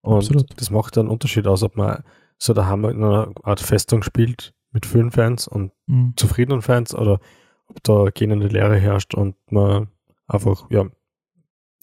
[0.00, 0.60] Und Absolut.
[0.60, 2.02] das macht einen Unterschied aus, ob man
[2.38, 6.14] so daheim in einer Art Festung spielt mit vielen Fans und mhm.
[6.16, 7.20] zufriedenen Fans oder
[7.68, 9.88] ob da gehende Lehre herrscht und man
[10.26, 10.86] einfach, ja,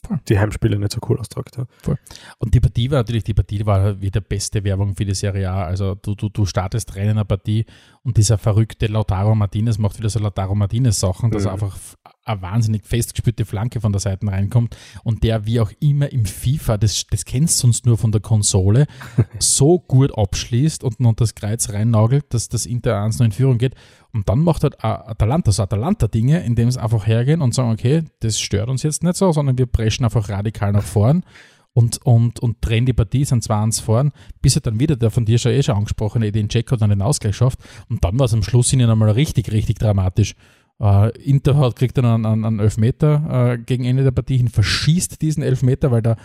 [0.07, 0.19] Voll.
[0.27, 1.57] die Heimspiele nicht so cool austragt.
[1.57, 1.65] Ja.
[1.81, 1.97] Voll.
[2.37, 5.65] Und die Partie war natürlich, die Partie war wieder beste Werbung für die Serie A.
[5.65, 7.65] Also du, du, du startest rein in einer Partie
[8.03, 11.49] und dieser verrückte Lautaro Martinez macht wieder so Lautaro Martinez Sachen, dass mhm.
[11.49, 11.77] einfach
[12.25, 16.77] eine wahnsinnig festgespürte Flanke von der Seite reinkommt und der wie auch immer im FIFA,
[16.77, 18.87] das, das kennst du sonst nur von der Konsole,
[19.39, 23.57] so gut abschließt und noch das Kreuz reinnagelt, dass das Inter 1 noch in Führung
[23.57, 23.75] geht.
[24.15, 28.39] Und dann macht halt Atalanta so Atalanta-Dinge, indem sie einfach hergehen und sagen, okay, das
[28.39, 31.25] stört uns jetzt nicht so, sondern wir preschen einfach radikal nach vorn
[31.73, 35.25] und, und, und drehen die Partie, sind 2-1 vorn, bis er dann wieder der von
[35.25, 37.59] dir schon eh schon angesprochene Edin Dzeko dann den Ausgleich schafft.
[37.89, 40.35] Und dann war es am Schluss ihnen einmal richtig, richtig dramatisch.
[40.79, 45.21] Uh, Inter hat, kriegt dann einen, einen Elfmeter uh, gegen Ende der Partie hin, verschießt
[45.21, 46.15] diesen Elfmeter, weil der,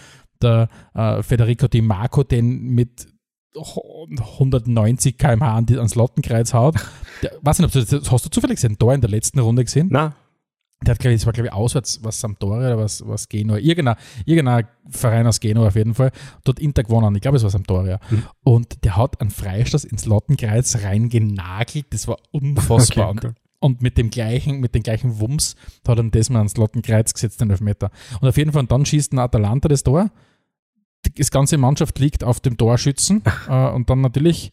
[0.40, 3.08] der uh, Federico Di Marco den mit
[3.56, 6.76] 190 km/h an ans Lottenkreuz haut.
[7.22, 9.64] Der, weiß nicht, ob du das hast du zufällig gesehen, da in der letzten Runde
[9.64, 9.88] gesehen?
[9.90, 10.12] Nein.
[10.82, 13.58] Der hat, glaube ich, das war, glaube ich, auswärts, was Sampdoria oder was, was Genua,
[13.58, 16.10] irgendein, irgendein Verein aus Genua auf jeden Fall,
[16.42, 17.14] dort Inter gewonnen.
[17.16, 18.00] Ich glaube, es war Sampdoria.
[18.08, 18.22] Mhm.
[18.42, 21.86] Und der hat einen Freistoß ins Lottenkreuz reingenagelt.
[21.90, 23.10] Das war unfassbar.
[23.10, 23.34] Okay, cool.
[23.58, 25.54] und mit dem gleichen, mit dem gleichen Wumms
[25.86, 27.90] hat er das mal ans Lottenkreuz gesetzt, den Elfmeter.
[28.22, 30.10] Und auf jeden Fall, und dann schießt ein Atalanta das Tor.
[31.16, 34.52] Das ganze Mannschaft liegt auf dem Torschützen äh, und dann natürlich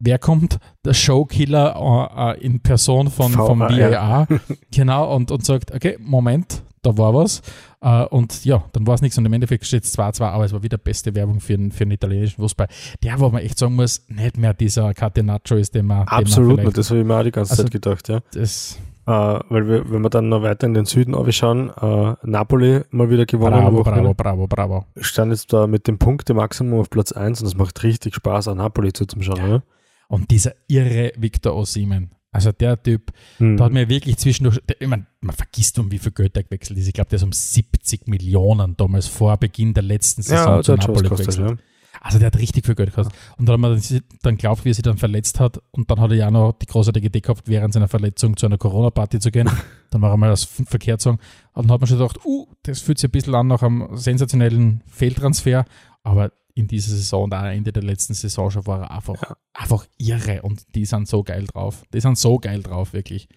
[0.00, 0.58] wer kommt?
[0.84, 4.26] Der Showkiller äh, in Person von, vom VAR.
[4.70, 7.42] genau, und, und sagt, okay, Moment, da war was.
[7.84, 10.52] Uh, und ja, dann war es nichts und im Endeffekt steht es 2-2, aber es
[10.54, 12.66] war wieder beste Werbung für, einen, für den italienischen Fußball.
[13.02, 16.08] Der, wo man echt sagen muss, nicht mehr dieser Catenaccio ist, den man.
[16.08, 18.20] Absolut, den man das habe ich mir auch die ganze also, Zeit gedacht, ja.
[18.32, 22.80] Das, Uh, weil wir, wenn wir dann noch weiter in den Süden anschauen, uh, Napoli
[22.90, 23.60] mal wieder gewonnen.
[23.60, 24.86] Bravo, bravo, bravo, bravo.
[24.98, 28.58] Stand jetzt da mit dem Punkte-Maximum auf Platz 1 und es macht richtig Spaß, an
[28.58, 29.46] Napoli zuzuschauen, ja.
[29.46, 29.62] oder?
[30.08, 33.58] Und dieser irre Victor Osimen, also der Typ, mhm.
[33.58, 36.78] da hat mir wirklich zwischendurch, ich meine, man vergisst um wie viel Geld er gewechselt
[36.78, 36.86] ist.
[36.88, 40.74] Ich glaube, der ist um 70 Millionen damals vor Beginn der letzten Saison ja, zu
[40.76, 41.50] Napoli gewechselt.
[41.50, 41.56] Ja.
[42.04, 43.14] Also der hat richtig viel Geld gekostet.
[43.38, 43.82] Und dann hat man
[44.22, 45.62] dann glaubt, wie er sich dann verletzt hat.
[45.70, 48.58] Und dann hat er ja noch die großartige Idee gehabt, während seiner Verletzung zu einer
[48.58, 49.48] Corona-Party zu gehen.
[49.90, 51.18] dann war er mal als Verkehrssong.
[51.54, 53.96] Und dann hat man schon gedacht, uh, das fühlt sich ein bisschen an nach einem
[53.96, 55.64] sensationellen Fehltransfer.
[56.02, 59.36] Aber in dieser Saison und auch Ende der letzten Saison schon war er einfach, ja.
[59.54, 61.84] einfach irre und die sind so geil drauf.
[61.94, 63.28] Die sind so geil drauf, wirklich.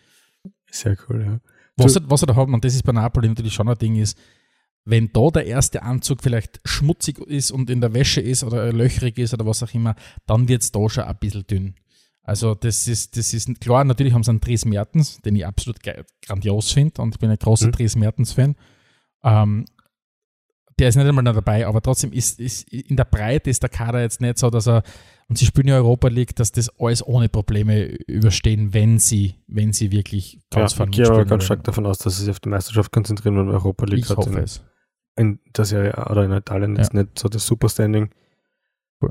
[0.70, 1.40] Sehr cool, ja.
[1.78, 3.96] Was, er, was er da hat, und das ist bei Napoli natürlich schon ein Ding,
[3.96, 4.18] ist,
[4.90, 9.18] wenn da der erste Anzug vielleicht schmutzig ist und in der Wäsche ist oder löchrig
[9.18, 11.76] ist oder was auch immer, dann wird es da schon ein bisschen dünn.
[12.24, 15.80] Also das ist, das ist klar, natürlich haben sie einen Dries Mertens, den ich absolut
[16.26, 17.72] grandios finde und ich bin ein großer mhm.
[17.74, 18.56] Dries Mertens-Fan.
[19.24, 19.66] Ähm,
[20.80, 24.02] der ist nicht einmal dabei, aber trotzdem ist, ist in der Breite ist der Kader
[24.02, 24.84] jetzt nicht so, dass er,
[25.28, 29.74] und sie spielen ja Europa League, dass das alles ohne Probleme überstehen, wenn sie, wenn
[29.74, 32.40] sie wirklich ganz ja, Ich gehe aber ganz stark davon aus, dass sie sich auf
[32.40, 34.18] die Meisterschaft konzentrieren und Europa League ich hat.
[34.18, 34.64] Hoffe es.
[35.18, 36.82] In das Jahr oder in Italien ja.
[36.82, 38.10] ist nicht so das Superstanding.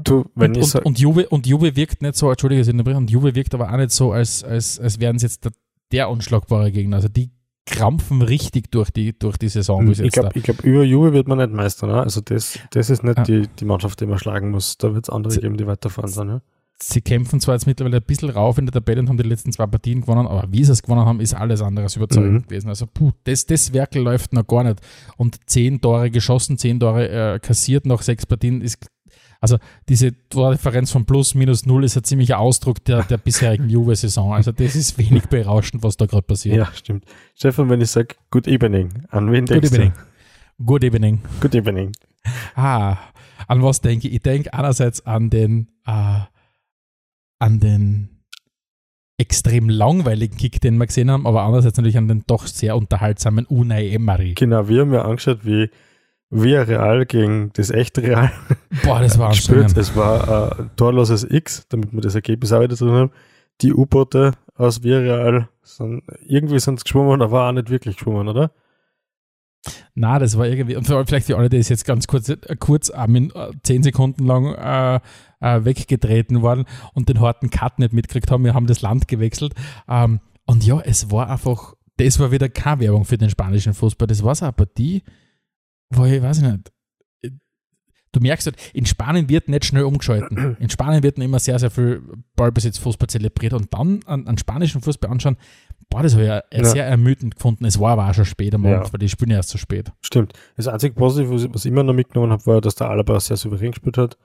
[0.03, 3.35] Du, wenn und, ich und, und, Juve, und Juve wirkt nicht so, Entschuldige, und Juve
[3.35, 5.53] wirkt aber auch nicht so, als, als, als wären sie jetzt der,
[5.93, 6.97] der unschlagbare Gegner.
[6.97, 7.31] Also die
[7.67, 9.87] krampfen richtig durch die, durch die Saison.
[9.87, 11.87] Hm, ich glaube, glaub, über Juve wird man nicht Meister.
[11.87, 12.01] Ne?
[12.01, 13.25] Also das, das ist nicht ja.
[13.25, 14.79] die, die Mannschaft, die man schlagen muss.
[14.79, 16.29] Da wird es andere geben, die weiterfahren sollen.
[16.29, 16.41] Ja?
[16.83, 19.51] Sie kämpfen zwar jetzt mittlerweile ein bisschen rauf in der Tabelle und haben die letzten
[19.51, 22.43] zwei Partien gewonnen, aber wie sie es gewonnen haben, ist alles andere als überzeugend mhm.
[22.43, 22.69] gewesen.
[22.69, 24.81] Also puh, das, das Werkel läuft noch gar nicht.
[25.17, 28.87] Und zehn Tore geschossen, zehn Tore äh, kassiert nach sechs Partien ist
[29.41, 29.59] also
[29.89, 34.33] diese Tordifferenz von plus minus null ist ein ziemlicher Ausdruck der, der bisherigen Juve-Saison.
[34.33, 36.57] Also das ist wenig berauschend, was da gerade passiert.
[36.57, 37.05] Ja, stimmt.
[37.35, 39.93] Stefan, wenn ich sage Good Evening, an wen denkst Good evening.
[40.59, 40.65] du?
[40.65, 41.21] Good Evening.
[41.41, 41.93] Good Evening.
[42.55, 42.97] Ah,
[43.47, 44.15] an was denke ich?
[44.15, 46.21] Ich denke einerseits an den, äh,
[47.39, 48.09] an den
[49.19, 53.47] extrem langweiligen Kick, den wir gesehen haben, aber andererseits natürlich an den doch sehr unterhaltsamen
[53.47, 54.35] Unai Emery.
[54.35, 55.71] Genau, wir haben ja angeschaut, wie
[56.29, 58.33] Via Real gegen das echte Real.
[58.85, 59.77] Boah, das war gespielt.
[59.77, 63.11] Es war ein torloses X, damit wir das Ergebnis auch wieder drin haben.
[63.63, 68.29] Die U-Boote aus Via Real sind, irgendwie sind sie geschwommen, aber auch nicht wirklich geschwommen,
[68.29, 68.51] oder?
[69.95, 72.91] Na, das war irgendwie, und vielleicht für alle, die ist jetzt ganz kurz, äh, kurz
[72.91, 73.29] äh,
[73.63, 75.01] zehn Sekunden lang äh,
[75.41, 76.65] äh, weggetreten worden
[76.95, 78.45] und den harten Cut nicht mitgekriegt haben.
[78.45, 79.55] Wir haben das Land gewechselt.
[79.89, 84.07] Ähm, und ja, es war einfach, das war wieder keine Werbung für den spanischen Fußball.
[84.07, 85.03] Das war so eine Partie,
[85.91, 86.73] wo ich weiß nicht.
[88.17, 90.57] Du merkst halt, in Spanien wird nicht schnell umgeschalten.
[90.59, 92.03] In Spanien wird immer sehr, sehr viel
[92.35, 95.37] Ballbesitz Fußball zelebriert und dann an, an spanischen Fußball anschauen,
[95.91, 96.65] boah, das habe ich ja, ja.
[96.65, 97.67] sehr ermüdend gefunden.
[97.67, 98.93] Es war aber auch schon spät am Abend, ja.
[98.93, 99.93] weil die spielen erst so spät.
[100.01, 100.33] Stimmt.
[100.57, 103.73] Das einzige Positive, was ich immer noch mitgenommen habe, war, dass der Alaba sehr souverän
[103.73, 104.17] gespielt hat.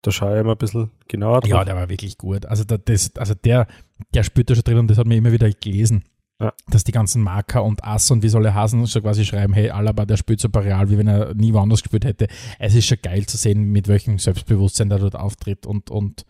[0.00, 1.50] Da schaue ich immer ein bisschen genauer drauf.
[1.50, 2.46] Ja, der war wirklich gut.
[2.46, 3.66] Also, der, das, also der,
[4.14, 6.04] der spielt da schon drin und das hat mir immer wieder gelesen.
[6.38, 6.52] Ja.
[6.68, 9.70] Dass die ganzen Marker und Ass und wie soll er Hasen so quasi schreiben, hey,
[9.70, 12.26] Alaba, der spielt so real, wie wenn er nie woanders gespielt hätte.
[12.58, 16.26] Es ist schon geil zu sehen, mit welchem Selbstbewusstsein der dort auftritt und, und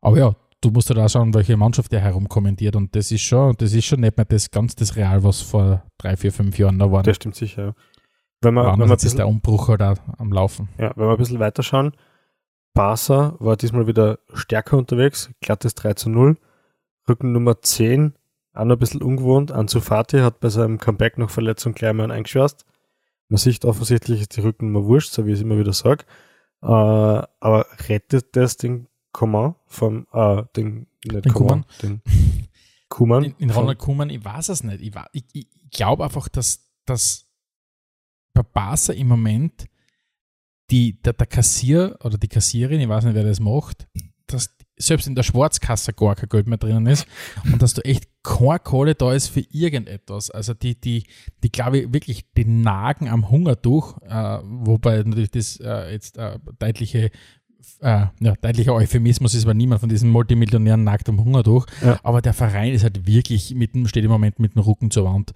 [0.00, 3.54] aber ja, du musst halt auch schauen, welche Mannschaft der herumkommentiert und das ist schon,
[3.58, 6.78] das ist schon nicht mehr das ganz das Real, was vor drei, vier, fünf Jahren
[6.78, 7.02] da war.
[7.02, 7.74] Das stimmt sicher, ja.
[8.40, 10.68] Wenn man, wenn man bisschen, ist der Umbruch halt am Laufen.
[10.78, 11.92] Ja, wenn wir ein bisschen weiter schauen,
[12.72, 16.36] Barca war diesmal wieder stärker unterwegs, glattes 3 zu 0.
[17.08, 18.14] Rücken Nummer 10
[18.58, 19.52] auch noch ein bisschen ungewohnt.
[19.52, 22.66] Ansu Fati hat bei seinem Comeback nach Verletzung gleich mal eingeschwärzt.
[23.28, 26.04] Man sieht offensichtlich ist die Rückennummer wurscht, so wie ich es immer wieder sage.
[26.62, 32.02] Äh, aber rettet das den Coman vom, äh, den, nicht den Coman, den
[32.88, 33.24] Kuman.
[33.24, 34.80] In, in Ronald Kuman, ich weiß es nicht.
[34.80, 37.26] Ich, ich, ich glaube einfach, dass, dass
[38.32, 39.68] bei Barca im Moment
[40.70, 43.86] die, der, der Kassier oder die Kassierin, ich weiß nicht, wer das macht,
[44.26, 47.06] dass selbst in der Schwarzkasse gar kein Geld mehr drinnen ist
[47.52, 50.30] und dass du echt keine Kohle da ist für irgendetwas.
[50.30, 51.04] Also die, die,
[51.42, 56.18] die glaube ich wirklich, die nagen am Hunger durch, äh, wobei natürlich das äh, jetzt
[56.18, 57.10] äh, deutliche
[57.80, 61.66] äh, ja, deutlicher Euphemismus ist, weil niemand von diesen Multimillionären nagt am Hunger durch.
[61.84, 61.98] Ja.
[62.02, 65.04] Aber der Verein ist halt wirklich mit dem, steht im Moment mit dem Rücken zur
[65.04, 65.32] Wand.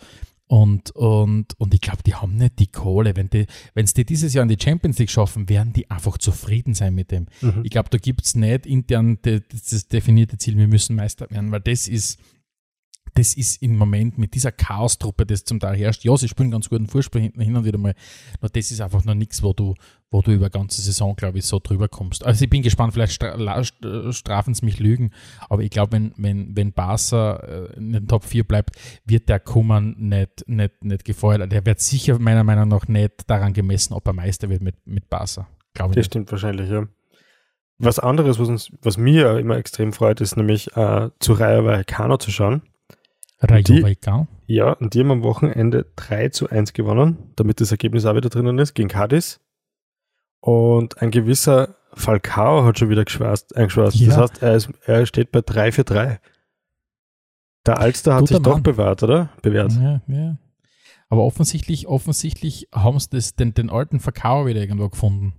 [0.53, 3.17] Und, und, und ich glaube, die haben nicht die Kohle.
[3.17, 6.75] Wenn die, es die dieses Jahr in die Champions League schaffen, werden die einfach zufrieden
[6.75, 7.25] sein mit dem.
[7.41, 7.63] Mhm.
[7.65, 11.63] Ich glaube, da gibt es nicht intern das definierte Ziel, wir müssen Meister werden, weil
[11.63, 12.21] das ist,
[13.15, 16.05] das ist im Moment mit dieser Chaos-Truppe, das zum Teil herrscht.
[16.05, 17.95] Ja, sie spielen ganz guten Fußball hin und wieder mal.
[18.43, 19.75] Nur das ist einfach noch nichts, wo du,
[20.13, 22.25] wo du über ganze Saison, glaube ich, so drüber kommst.
[22.25, 23.65] Also ich bin gespannt, vielleicht stra
[24.13, 25.11] strafen sie mich Lügen,
[25.49, 29.41] aber ich glaube, wenn, wenn, wenn Barca äh, in den Top 4 bleibt, wird der
[29.41, 31.51] Kummern nicht, nicht, nicht gefeuert.
[31.51, 35.09] Der wird sicher meiner Meinung nach nicht daran gemessen, ob er Meister wird mit, mit
[35.09, 35.49] Barca.
[35.75, 35.97] Glaube ich.
[35.97, 36.87] Das stimmt wahrscheinlich, ja.
[37.79, 42.19] Was anderes, was, uns, was mir immer extrem freut, ist nämlich äh, zu Rayo Vallecano
[42.19, 42.63] zu schauen.
[43.41, 44.29] Rayo Vallecano?
[44.47, 48.29] Ja, und die haben am Wochenende 3 zu 1 gewonnen, damit das Ergebnis auch wieder
[48.29, 49.41] drinnen ist, gegen Cadiz.
[50.43, 53.97] Und ein gewisser Falcao hat schon wieder geschwärzt, eingeschwärzt.
[53.97, 54.09] Ja.
[54.09, 56.19] Das heißt, er, ist, er steht bei 3 für 3.
[57.65, 58.53] Der Alster hat Guter sich Mann.
[58.53, 59.31] doch bewährt, oder?
[59.41, 59.73] Bewährt.
[59.73, 60.37] Ja, ja.
[61.09, 65.35] Aber offensichtlich, offensichtlich haben sie das, den, den alten Falcao wieder irgendwo gefunden.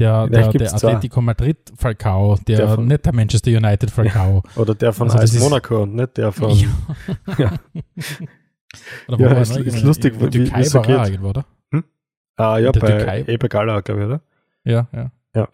[0.00, 4.42] Der, der, der Atletico Madrid Falcao, der, der von, nicht der Manchester United Falcao.
[4.44, 6.56] Ja, oder der von also AS Monaco und nicht der von.
[6.56, 6.70] Ja.
[9.08, 11.06] oder ja, ist, ist lustig, in, in, wie, wie so geht.
[11.06, 11.44] Irgendwo, oder?
[11.70, 11.84] Hm?
[12.36, 14.22] Ah, ja, bei Eber Gala, glaube ich, oder?
[14.64, 15.10] Ja, ja.
[15.34, 15.48] Ja,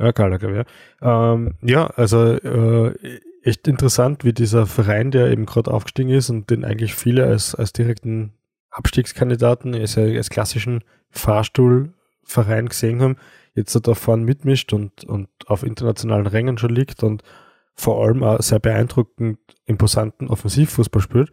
[0.00, 0.66] ja ich.
[1.00, 6.30] Ja, ähm, ja also äh, echt interessant, wie dieser Verein, der eben gerade aufgestiegen ist
[6.30, 8.32] und den eigentlich viele als, als direkten
[8.70, 13.16] Abstiegskandidaten, als, als klassischen Fahrstuhlverein gesehen haben,
[13.54, 17.22] jetzt da vorne mitmischt und, und auf internationalen Rängen schon liegt und
[17.74, 21.30] vor allem auch sehr beeindruckend imposanten Offensivfußball spielt,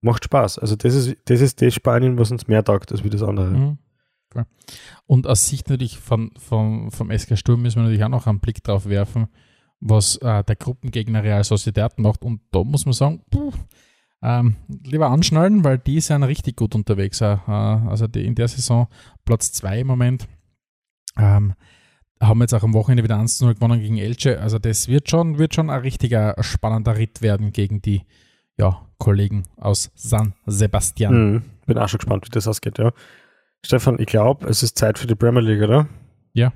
[0.00, 0.58] macht Spaß.
[0.58, 3.50] Also das ist das, ist das Spanien, was uns mehr taugt als wie das andere.
[3.50, 3.78] Mhm.
[5.06, 8.40] Und aus Sicht natürlich von, von, vom SK Sturm müssen wir natürlich auch noch einen
[8.40, 9.28] Blick drauf werfen,
[9.80, 12.22] was äh, der Gruppengegner Real Sociedad macht.
[12.22, 13.52] Und da muss man sagen, puh,
[14.22, 17.20] ähm, lieber anschnallen, weil die sind richtig gut unterwegs.
[17.20, 18.88] Äh, also die in der Saison
[19.24, 20.28] Platz 2 im Moment.
[21.16, 21.54] Ähm,
[22.20, 24.40] haben jetzt auch am Wochenende wieder 1 0 gewonnen gegen Elche.
[24.40, 28.02] Also das wird schon, wird schon ein richtiger spannender Ritt werden gegen die
[28.58, 31.32] ja, Kollegen aus San Sebastian.
[31.32, 31.42] Mhm.
[31.66, 32.92] Bin auch schon gespannt, wie das ausgeht, ja.
[33.64, 35.88] Stefan, ich glaube, es ist Zeit für die Premier League, oder?
[36.32, 36.52] Ja.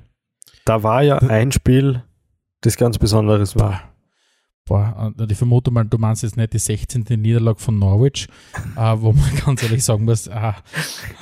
[0.65, 2.03] Da war ja ein Spiel,
[2.61, 3.92] das ganz Besonderes war.
[4.65, 7.05] Boah, ich vermute mal, du meinst jetzt nicht die 16.
[7.19, 8.29] Niederlage von Norwich,
[8.77, 10.53] äh, wo man ganz ehrlich sagen muss, äh,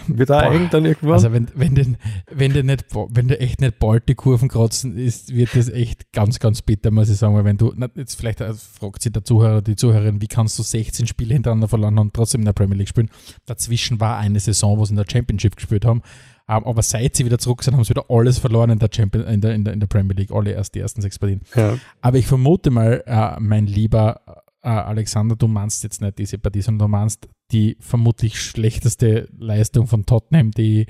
[0.08, 1.14] wird da eng dann irgendwann?
[1.14, 1.96] Also wenn, wenn, den,
[2.30, 6.12] wenn, der nicht, wenn der echt nicht bald die Kurven kratzen ist, wird das echt
[6.12, 7.34] ganz, ganz bitter, muss ich sagen.
[7.34, 10.62] Weil wenn du, jetzt vielleicht äh, fragt sich der Zuhörer, die Zuhörerin, wie kannst du
[10.62, 13.08] 16 Spiele hintereinander verloren und trotzdem in der Premier League spielen?
[13.46, 16.02] Dazwischen war eine Saison, wo sie in der Championship gespielt haben.
[16.50, 19.24] Um, aber seit sie wieder zurück sind, haben sie wieder alles verloren in der, Champion,
[19.24, 21.42] in der, in der, in der Premier League, alle erst die ersten sechs Partien.
[21.54, 21.78] Ja.
[22.00, 24.20] Aber ich vermute mal, uh, mein lieber
[24.64, 29.86] uh, Alexander, du meinst jetzt nicht diese Partie, sondern du meinst die vermutlich schlechteste Leistung
[29.86, 30.88] von Tottenham, die ich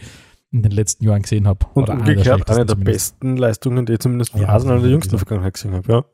[0.50, 1.66] in den letzten Jahren gesehen habe.
[1.74, 4.92] Und Oder umgekehrt eine der besten Leistungen, die ich zumindest von ja, Arsenal in der
[4.92, 5.92] jüngsten Vergangenheit gesehen habe.
[5.92, 6.04] Ja.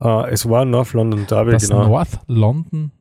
[0.00, 1.88] Uh, es war North London Derby, das genau.
[1.88, 2.92] North London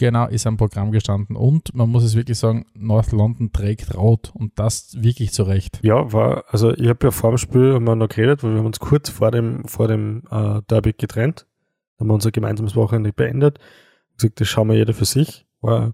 [0.00, 1.36] Genau, ist am Programm gestanden.
[1.36, 5.78] Und man muss es wirklich sagen, North London trägt rot und das wirklich zu Recht.
[5.82, 8.66] Ja, war, also ich habe ja vor dem Spiel haben noch geredet, weil wir haben
[8.66, 11.44] uns kurz vor dem, vor dem äh, Derby getrennt.
[11.98, 13.58] Haben wir unser gemeinsames Wochenende beendet.
[14.16, 15.44] Gesagt, das schauen wir jeder für sich.
[15.60, 15.92] War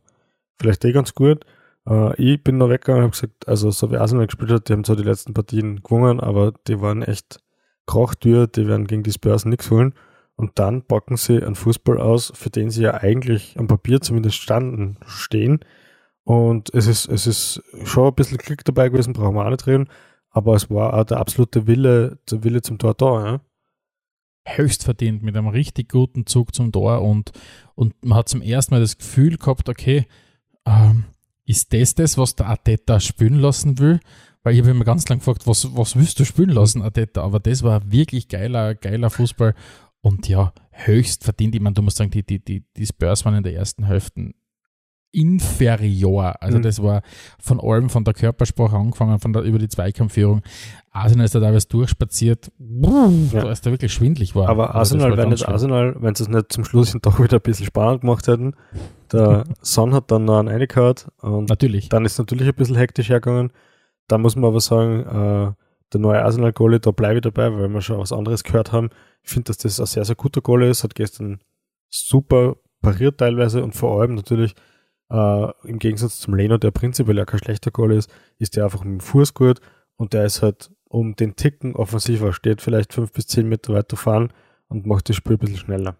[0.61, 1.45] vielleicht eh ganz gut.
[1.89, 4.75] Äh, ich bin noch weggegangen und habe gesagt, also so wie Arsenal gespielt hat, die
[4.75, 7.41] haben zwar die letzten Partien gewonnen, aber die waren echt
[7.87, 9.95] Krachtür, die werden gegen die Spurs nichts holen.
[10.37, 14.37] Und dann packen sie einen Fußball aus, für den sie ja eigentlich am Papier zumindest
[14.37, 15.61] standen, stehen.
[16.25, 19.67] Und es ist, es ist schon ein bisschen Glück dabei gewesen, brauchen wir auch nicht
[19.67, 19.89] reden.
[20.31, 23.25] Aber es war auch der absolute Wille, der Wille zum Tor da.
[23.25, 23.41] Ja?
[24.45, 27.33] Höchst verdient mit einem richtig guten Zug zum Tor und,
[27.75, 30.07] und man hat zum ersten Mal das Gefühl gehabt, okay,
[30.67, 31.05] ähm,
[31.47, 34.01] ist das das, was der Ateta spielen lassen will?
[34.43, 37.23] Weil ich habe mir ganz lang gefragt, was, was willst du spielen lassen, Ateta?
[37.23, 39.55] Aber das war wirklich geiler, geiler Fußball
[40.07, 41.57] und ja, höchst verdient.
[41.57, 44.35] Ich meine, du musst sagen, die, die, die, die Spurs waren in der ersten Hälfte
[45.11, 46.41] inferior.
[46.41, 46.63] Also mhm.
[46.63, 47.03] das war
[47.41, 50.43] von allem, von der Körpersprache angefangen, von der, über die Zweikampfführung.
[50.93, 53.11] Arsenal ist da teilweise durchspaziert, ja.
[53.33, 54.49] da ist da wirklich schwindlig war.
[54.49, 57.43] Aber also Arsenal, wenn nicht Arsenal, wenn sie es nicht zum Schluss doch wieder ein
[57.43, 58.55] bisschen spannend gemacht hätten,
[59.11, 61.89] der Son hat dann noch einen reingehauen und natürlich.
[61.89, 63.51] dann ist natürlich ein bisschen hektisch hergegangen.
[64.07, 67.81] Da muss man aber sagen, äh, der neue Arsenal-Goalie, da bleibe ich dabei, weil wir
[67.81, 68.91] schon was anderes gehört haben.
[69.23, 71.41] Ich finde, dass das ein sehr, sehr guter Goalie ist, hat gestern
[71.89, 74.55] super pariert teilweise und vor allem natürlich
[75.11, 78.85] äh, im Gegensatz zum Leno, der prinzipiell ja kein schlechter Goalie ist, ist der einfach
[78.85, 79.61] mit dem Fuß gut
[79.97, 83.97] und der ist halt um den Ticken offensiver, steht vielleicht fünf bis zehn Meter weiter
[83.97, 84.33] fahren
[84.69, 85.97] und macht das Spiel ein bisschen schneller.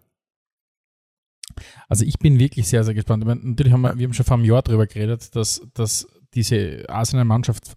[1.87, 3.25] Also ich bin wirklich sehr, sehr gespannt.
[3.25, 6.85] Meine, natürlich haben wir, wir haben schon vor einem Jahr darüber geredet, dass, dass diese
[6.87, 7.73] Arsenal-Mannschaft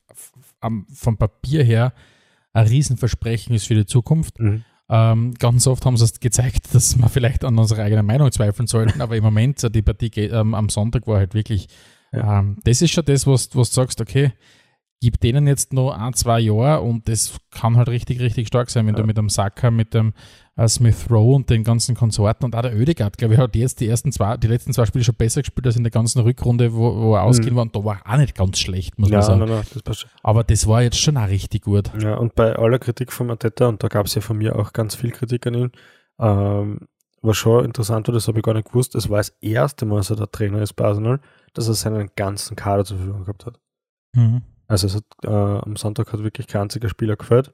[0.92, 1.92] vom Papier her
[2.52, 4.38] ein Riesenversprechen ist für die Zukunft.
[4.38, 4.64] Mhm.
[4.88, 8.66] Ähm, ganz oft haben sie es gezeigt, dass wir vielleicht an unserer eigenen Meinung zweifeln
[8.66, 11.68] sollten, aber im Moment, die Partie ähm, am Sonntag war halt wirklich,
[12.12, 12.40] ja.
[12.40, 14.32] ähm, das ist schon das, was, was du sagst, okay,
[15.00, 18.86] gib denen jetzt noch ein, zwei Jahre und das kann halt richtig, richtig stark sein,
[18.86, 19.00] wenn ja.
[19.00, 20.12] du mit dem Saka, mit dem äh,
[20.68, 23.88] Smith Rowe und den ganzen Konsorten und auch der Oedegaard, glaube ich, hat jetzt die
[23.88, 26.94] ersten zwei, die letzten zwei Spiele schon besser gespielt als in der ganzen Rückrunde, wo,
[26.96, 27.28] wo er mhm.
[27.28, 29.40] ausgehen war und da war auch nicht ganz schlecht, muss ja, man sagen.
[29.40, 30.06] Nein, nein, das passt.
[30.22, 31.90] Aber das war jetzt schon auch richtig gut.
[32.02, 34.72] Ja, und bei aller Kritik von Mateta, und da gab es ja von mir auch
[34.72, 35.72] ganz viel Kritik an ihn,
[36.18, 36.88] ähm,
[37.22, 40.10] war schon interessant, das habe ich gar nicht gewusst, es war das erste Mal, dass
[40.10, 41.20] er der Trainer ist bei Arsenal,
[41.54, 43.58] dass er seinen ganzen Kader zur Verfügung gehabt hat.
[44.14, 44.42] Mhm.
[44.66, 47.52] Also es hat, äh, am Sonntag hat wirklich kein einziger Spieler gefällt.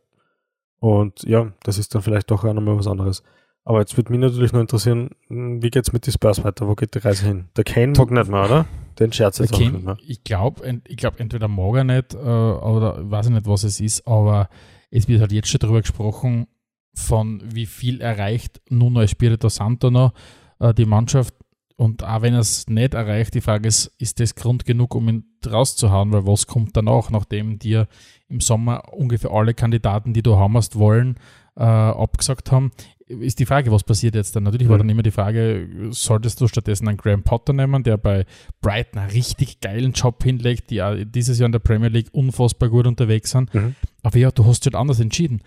[0.79, 3.23] Und ja, das ist dann vielleicht doch auch nochmal was anderes.
[3.65, 6.69] Aber jetzt würde mich natürlich noch interessieren, hm, wie geht es mit den Spurs weiter?
[6.69, 7.49] Wo geht die Reise hin?
[7.57, 8.67] Der Kane mag nicht mehr, oder?
[8.99, 9.97] Den scherzt jetzt auch nicht mehr.
[10.07, 13.81] Ich glaube, ich glaub, entweder mag er nicht äh, oder weiß ich nicht, was es
[13.81, 14.49] ist, aber
[14.91, 16.47] es wird halt jetzt schon darüber gesprochen,
[16.95, 20.13] von wie viel erreicht Nuno Espirito Santo noch
[20.61, 21.35] äh, die Mannschaft
[21.77, 25.09] und auch wenn er es nicht erreicht, die Frage ist, ist das Grund genug, um
[25.11, 26.11] ihn rauszuhauen?
[26.11, 27.87] Weil was kommt danach, nachdem dir
[28.29, 31.17] im Sommer ungefähr alle Kandidaten, die du haben hast, wollen,
[31.55, 32.71] äh, abgesagt haben?
[33.07, 34.45] Ist die Frage, was passiert jetzt dann?
[34.45, 38.25] Natürlich war dann immer die Frage, solltest du stattdessen einen Graham Potter nehmen, der bei
[38.63, 42.87] Brighton einen richtig geilen Job hinlegt, die dieses Jahr in der Premier League unfassbar gut
[42.87, 43.55] unterwegs sind.
[43.55, 43.77] Mhm.
[44.03, 45.43] Aber ja, du hast dich halt anders entschieden.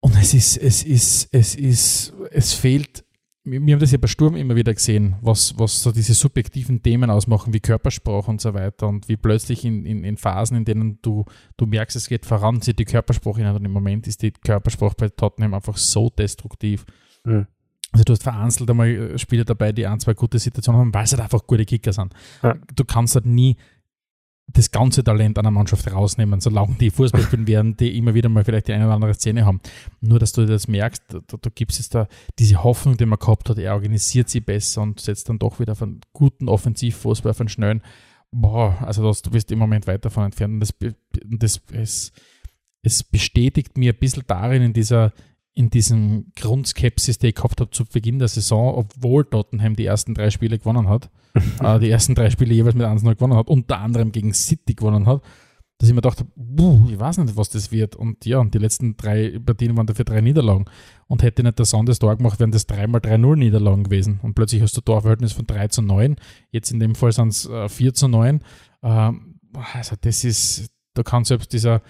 [0.00, 3.04] Und es ist, es ist, es ist, es fehlt
[3.50, 7.10] wir haben das ja bei Sturm immer wieder gesehen, was, was so diese subjektiven Themen
[7.10, 10.98] ausmachen, wie Körpersprache und so weiter und wie plötzlich in, in, in Phasen, in denen
[11.02, 11.24] du,
[11.56, 14.94] du merkst, es geht voran, sieht die Körpersprache hin und im Moment ist die Körpersprache
[14.96, 16.84] bei Tottenham einfach so destruktiv.
[17.24, 17.46] Mhm.
[17.92, 21.16] Also du hast vereinzelt einmal Spieler dabei, die ein, zwei gute Situationen haben, weil sie
[21.16, 22.12] halt einfach gute Kicker sind.
[22.42, 22.56] Ja.
[22.74, 23.56] Du kannst halt nie
[24.50, 28.44] das ganze Talent einer Mannschaft rausnehmen, solange die Fußball spielen werden, die immer wieder mal
[28.44, 29.60] vielleicht die eine oder andere Szene haben.
[30.00, 33.50] Nur, dass du das merkst, da, da gibt es da diese Hoffnung, die man gehabt
[33.50, 37.40] hat, er organisiert sie besser und setzt dann doch wieder auf einen guten Offensivfußball, auf
[37.40, 37.82] einen schnellen.
[38.30, 40.54] Boah, also das, du bist im Moment weit davon entfernt.
[40.54, 40.74] Und das,
[41.24, 42.12] das, es,
[42.82, 45.12] es bestätigt mir ein bisschen darin, in dieser,
[45.52, 50.14] in diesem Grundskepsis, die ich gehabt habe zu Beginn der Saison, obwohl Tottenham die ersten
[50.14, 51.10] drei Spiele gewonnen hat,
[51.62, 55.06] äh, die ersten drei Spiele jeweils mit 1-0 gewonnen hat, unter anderem gegen City gewonnen
[55.06, 55.22] hat,
[55.78, 57.94] dass ich mir dachte, ich weiß nicht, was das wird.
[57.94, 60.64] Und ja, und die letzten drei Partien waren dafür drei Niederlagen.
[61.06, 64.18] Und hätte nicht der Sanders da gemacht, wären das dreimal 3-0 Niederlagen gewesen.
[64.22, 66.16] Und plötzlich hast du ein Torverhältnis von 3 zu 9.
[66.50, 68.40] Jetzt in dem Fall sind es äh, 4 zu 9.
[68.82, 69.38] Ähm,
[69.72, 71.80] also das ist, da kann selbst dieser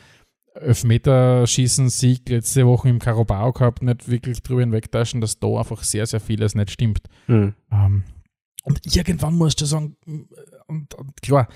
[0.55, 6.21] Elfmeterschießen-Sieg letzte Woche im Carabao gehabt nicht wirklich drüber hinwegtaschen, dass da einfach sehr, sehr
[6.21, 7.03] vieles nicht stimmt.
[7.27, 7.55] Mhm.
[7.71, 8.03] Ähm,
[8.65, 9.97] und irgendwann musst du sagen,
[10.67, 11.49] und, und klar,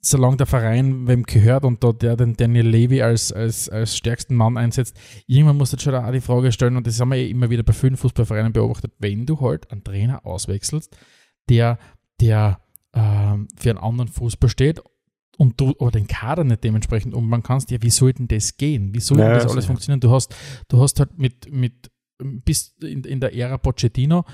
[0.00, 4.34] solange der Verein wem gehört und da der den Daniel Levy als, als, als stärksten
[4.34, 7.30] Mann einsetzt, irgendwann musst du schon auch die Frage stellen, und das haben wir eh
[7.30, 10.96] immer wieder bei vielen Fußballvereinen beobachtet, wenn du halt einen Trainer auswechselst,
[11.48, 11.78] der,
[12.20, 12.60] der
[12.92, 14.80] ähm, für einen anderen Fußball steht
[15.38, 18.94] und du aber den Kader nicht dementsprechend man kannst ja, wie soll denn das gehen?
[18.94, 20.00] Wie soll denn das alles funktionieren?
[20.00, 20.34] Du hast,
[20.68, 24.24] du hast halt mit, mit bis in, in der Ära Pochettino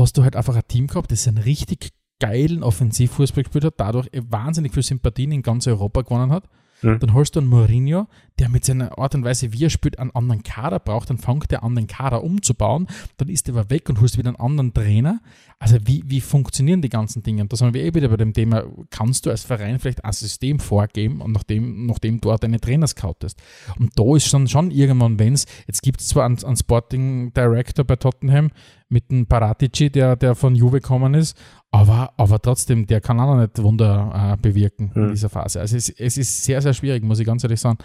[0.00, 1.90] hast du halt einfach ein Team gehabt, das einen richtig
[2.20, 6.44] geilen Offensivfußball gespielt hat, dadurch wahnsinnig viel Sympathien in ganz Europa gewonnen hat.
[6.82, 6.98] Mhm.
[6.98, 8.06] Dann holst du einen Mourinho,
[8.38, 11.52] der mit seiner Art und Weise, wie er spielt, einen anderen Kader braucht, dann fängt
[11.52, 12.86] er an, den Kader umzubauen,
[13.16, 15.20] dann ist er aber weg und holst wieder einen anderen Trainer.
[15.62, 17.42] Also wie, wie funktionieren die ganzen Dinge?
[17.42, 20.12] Und da sind wir eh wieder bei dem Thema, kannst du als Verein vielleicht ein
[20.12, 23.38] System vorgeben und nachdem, nachdem du auch deine Trainer scoutest.
[23.78, 27.34] Und da ist dann schon irgendwann, wenn es, jetzt gibt es zwar einen, einen Sporting
[27.34, 28.50] Director bei Tottenham
[28.88, 31.36] mit einem Paratici, der, der von Juve gekommen ist,
[31.70, 35.02] aber, aber trotzdem, der kann auch noch nicht Wunder äh, bewirken mhm.
[35.02, 35.60] in dieser Phase.
[35.60, 37.76] Also es, es ist sehr, sehr schwierig, muss ich ganz ehrlich sagen,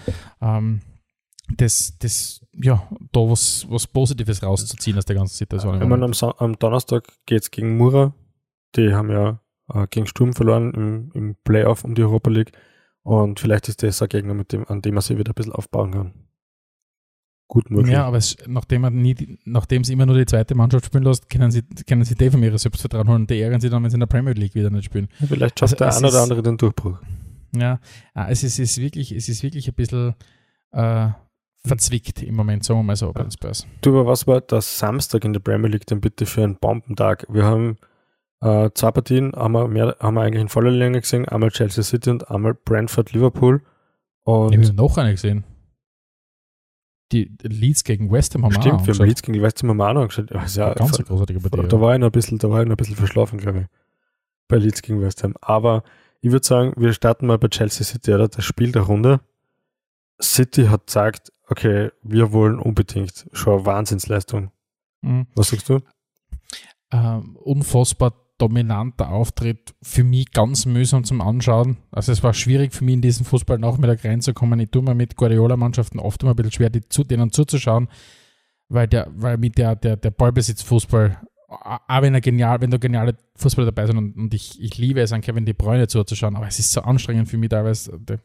[0.41, 0.80] ähm,
[1.57, 5.81] das, das, ja, da was, was Positives rauszuziehen aus der ganzen Situation.
[5.81, 8.13] Ich meine, am, am Donnerstag geht es gegen Mura.
[8.75, 9.39] Die haben ja
[9.73, 12.51] äh, gegen Sturm verloren im, im Playoff um die Europa League.
[13.03, 15.53] Und vielleicht ist das ein Gegner, mit dem, an dem man sich wieder ein bisschen
[15.53, 16.13] aufbauen kann
[17.47, 17.93] gut möglich.
[17.93, 19.15] Ja, aber es, nachdem, man nie,
[19.45, 22.41] nachdem sie immer nur die zweite Mannschaft spielen lässt, können sie, können sie die von
[22.41, 24.69] ihre Selbstvertrauen holen und die ehren sie dann, wenn sie in der Premier League wieder
[24.69, 25.07] nicht spielen.
[25.19, 26.99] Ja, vielleicht schafft also, der eine oder andere den Durchbruch.
[27.55, 27.79] Ja,
[28.13, 30.15] ah, es ist, ist, wirklich, es ist wirklich ein bisschen
[30.71, 31.09] äh,
[31.66, 33.68] verzwickt im Moment, sagen wir mal so, bei den Spurs.
[33.82, 37.26] Du, aber was war das Samstag in der Premier League denn bitte für ein Bombentag?
[37.30, 37.78] Wir haben
[38.41, 41.84] äh, zwei Partien, haben wir, mehr, haben wir eigentlich in voller Länge gesehen, einmal Chelsea
[41.84, 43.61] City und einmal Brentford Liverpool.
[44.24, 45.43] Und ich habe noch eine gesehen.
[47.11, 49.61] die Leeds gegen West Ham haben Stimmt, wir auch Stimmt, wir haben Leeds gegen West
[49.61, 50.32] Ham haben wir auch noch angeschaut.
[50.32, 51.68] Also ja, ganz großartige Partie.
[51.68, 53.66] Da, war ich noch ein bisschen, da war ich noch ein bisschen verschlafen, glaube ich.
[54.47, 55.36] Bei Leeds gegen West Ham.
[55.41, 55.84] Aber
[56.22, 58.28] ich würde sagen, wir starten mal bei Chelsea City, oder?
[58.28, 59.22] Das Spiel der Runde.
[60.22, 64.51] City hat gesagt, okay, wir wollen unbedingt schon Wahnsinnsleistung.
[65.01, 65.27] Mhm.
[65.35, 65.81] Was sagst du?
[66.91, 71.77] Ähm, unfassbar dominanter Auftritt, für mich ganz mühsam zum Anschauen.
[71.91, 74.59] Also es war schwierig für mich in diesen Fußballnachmittag reinzukommen.
[74.59, 77.87] Ich tue mir mit Guardiola-Mannschaften oft immer ein bisschen schwer, die, zu, denen zuzuschauen,
[78.67, 81.17] weil der, weil mit der, der, der Ballbesitz-Fußball,
[81.47, 84.99] auch wenn er genial, wenn da geniale Fußballer dabei sind und, und ich, ich liebe
[84.99, 88.17] es, an Kevin De Bruyne zuzuschauen, aber es ist so anstrengend für mich teilweise, die,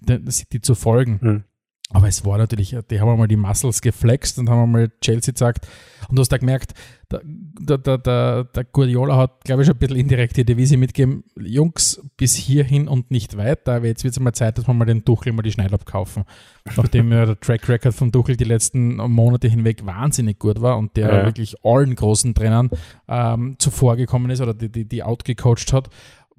[0.00, 1.18] die, die zu folgen.
[1.20, 1.44] Mhm.
[1.90, 5.66] Aber es war natürlich, die haben einmal die Muscles geflext und haben einmal Chelsea gesagt.
[6.08, 6.74] Und du hast da gemerkt,
[7.10, 11.24] der, der, der, der Guardiola hat, glaube ich, schon ein bisschen indirekt die Devise mitgegeben,
[11.40, 14.84] Jungs, bis hierhin und nicht weiter, aber jetzt wird es mal Zeit, dass wir mal
[14.84, 16.24] den Tuchel mal die Schneid abkaufen.
[16.76, 20.96] Nachdem ja der Track Record von Tuchel die letzten Monate hinweg wahnsinnig gut war und
[20.98, 21.24] der ja.
[21.24, 22.68] wirklich allen großen Trainern
[23.08, 25.88] ähm, zuvor gekommen ist oder die, die, die outgecoacht hat,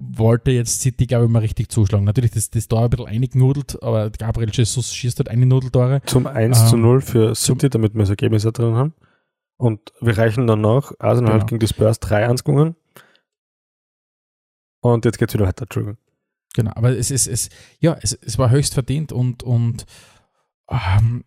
[0.00, 2.04] wollte jetzt City, glaube ich, mal richtig zuschlagen.
[2.04, 6.00] Natürlich, das, das Tor ein bisschen eingenudelt, aber Gabriel Jesus schießt halt eine Nudeltore.
[6.06, 8.94] Zum 1 ähm, zu 0 für City, damit wir das Ergebnis drin haben.
[9.56, 10.94] Und wir reichen dann noch.
[10.98, 11.42] Arsenal genau.
[11.42, 12.76] hat gegen die Spurs 3-1 gewonnen.
[14.80, 15.98] Und jetzt geht es wieder weiter, Entschuldigung.
[16.54, 19.84] Genau, aber es ist, es, ja, es, es war höchst verdient und, und
[20.68, 21.22] ähm,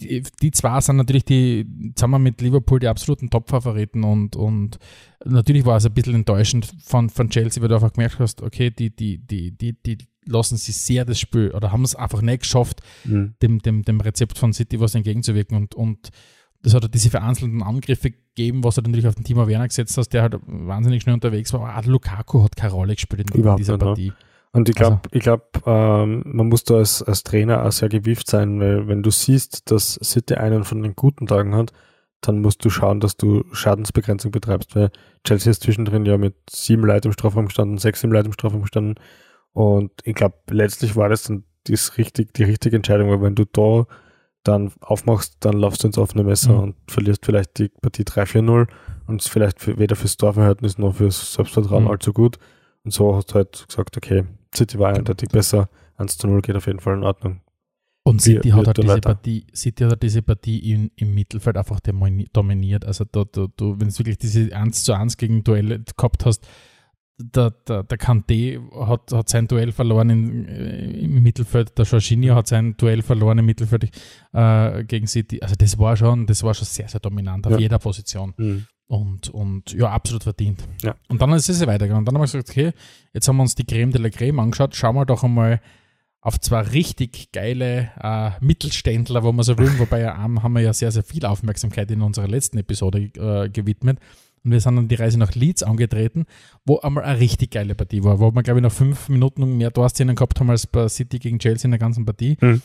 [0.00, 4.78] die, die zwei sind natürlich die, zusammen mit Liverpool die absoluten Top-Favoriten und, und
[5.24, 8.70] natürlich war es ein bisschen enttäuschend von, von Chelsea, weil du einfach gemerkt hast, okay,
[8.70, 12.42] die, die, die, die, die lassen sich sehr das Spiel oder haben es einfach nicht
[12.42, 13.34] geschafft, mhm.
[13.42, 16.10] dem, dem, dem Rezept von City was entgegenzuwirken und, und
[16.62, 20.10] das hat diese vereinzelten Angriffe gegeben, was du natürlich auf den Timo Werner gesetzt hast,
[20.10, 21.62] der halt wahnsinnig schnell unterwegs war.
[21.62, 24.08] Aber auch Lukaku hat keine Rolle gespielt in Überhaupt dieser Partie.
[24.08, 24.16] Nicht,
[24.52, 25.08] und ich glaube, also.
[25.12, 29.02] ich glaub, ähm, man muss da als, als Trainer auch sehr gewieft sein, weil wenn
[29.02, 31.72] du siehst, dass City einen von den guten Tagen hat,
[32.20, 34.90] dann musst du schauen, dass du Schadensbegrenzung betreibst, weil
[35.24, 38.62] Chelsea ist zwischendrin ja mit sieben Leuten im Strafraum gestanden, sechs im Leuten im Strafraum
[38.62, 38.96] gestanden
[39.52, 43.44] und ich glaube, letztlich war das dann das richtig, die richtige Entscheidung, weil wenn du
[43.44, 43.86] da
[44.42, 46.60] dann aufmachst, dann laufst du ins offene Messer mhm.
[46.60, 48.68] und verlierst vielleicht die Partie 3-4-0
[49.06, 51.90] und ist vielleicht für, weder fürs Torverhältnis noch fürs Selbstvertrauen mhm.
[51.90, 52.38] allzu gut.
[52.82, 54.24] Und so hast du halt gesagt, okay,
[54.54, 55.68] City war eindeutig besser.
[55.96, 57.40] 1 zu 0 geht auf jeden Fall in Ordnung.
[58.02, 61.56] Und City wie, hat halt diese Partie, City hat halt diese Partie in, im Mittelfeld
[61.56, 62.84] einfach dominiert.
[62.84, 66.46] Also da, da, du, wenn du wirklich diese 1 zu 1 gegen Duelle gehabt hast,
[67.22, 72.34] der, der, der Kanté hat, hat sein Duell verloren in, äh, im Mittelfeld, der Jorginho
[72.34, 73.90] hat sein Duell verloren im Mittelfeld
[74.32, 75.40] äh, gegen City.
[75.42, 77.58] Also das war schon, das war schon sehr, sehr dominant auf ja.
[77.58, 78.32] jeder Position.
[78.38, 78.66] Mhm.
[78.90, 80.66] Und, und ja, absolut verdient.
[80.82, 80.96] Ja.
[81.06, 82.00] Und dann ist es weitergegangen.
[82.00, 82.72] Und dann haben wir gesagt, okay,
[83.12, 85.60] jetzt haben wir uns die Creme de la Creme angeschaut, schauen wir doch einmal
[86.20, 90.72] auf zwei richtig geile äh, Mittelständler, wo man so will, wobei ja, haben wir ja
[90.72, 94.00] sehr, sehr viel Aufmerksamkeit in unserer letzten Episode äh, gewidmet.
[94.42, 96.26] Und wir sind dann die Reise nach Leeds angetreten,
[96.64, 99.72] wo einmal eine richtig geile Partie war, wo wir, glaube ich, nach fünf Minuten mehr
[99.72, 102.36] Torszenen gehabt haben als bei City gegen Chelsea in der ganzen Partie.
[102.40, 102.60] Mhm.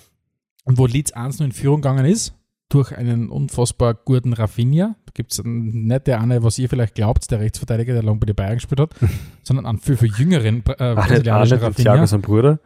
[0.64, 2.34] Und wo Leeds 1 in Führung gegangen ist,
[2.70, 4.96] durch einen unfassbar guten Rafinha.
[5.06, 8.26] Da gibt es nicht der eine, was ihr vielleicht glaubt, der Rechtsverteidiger, der lange bei
[8.26, 8.96] den Bayern gespielt hat,
[9.44, 11.94] sondern einen viel, viel jüngeren äh, brasilianischen Rafinha.
[11.94, 12.60] Thiago sein Bruder.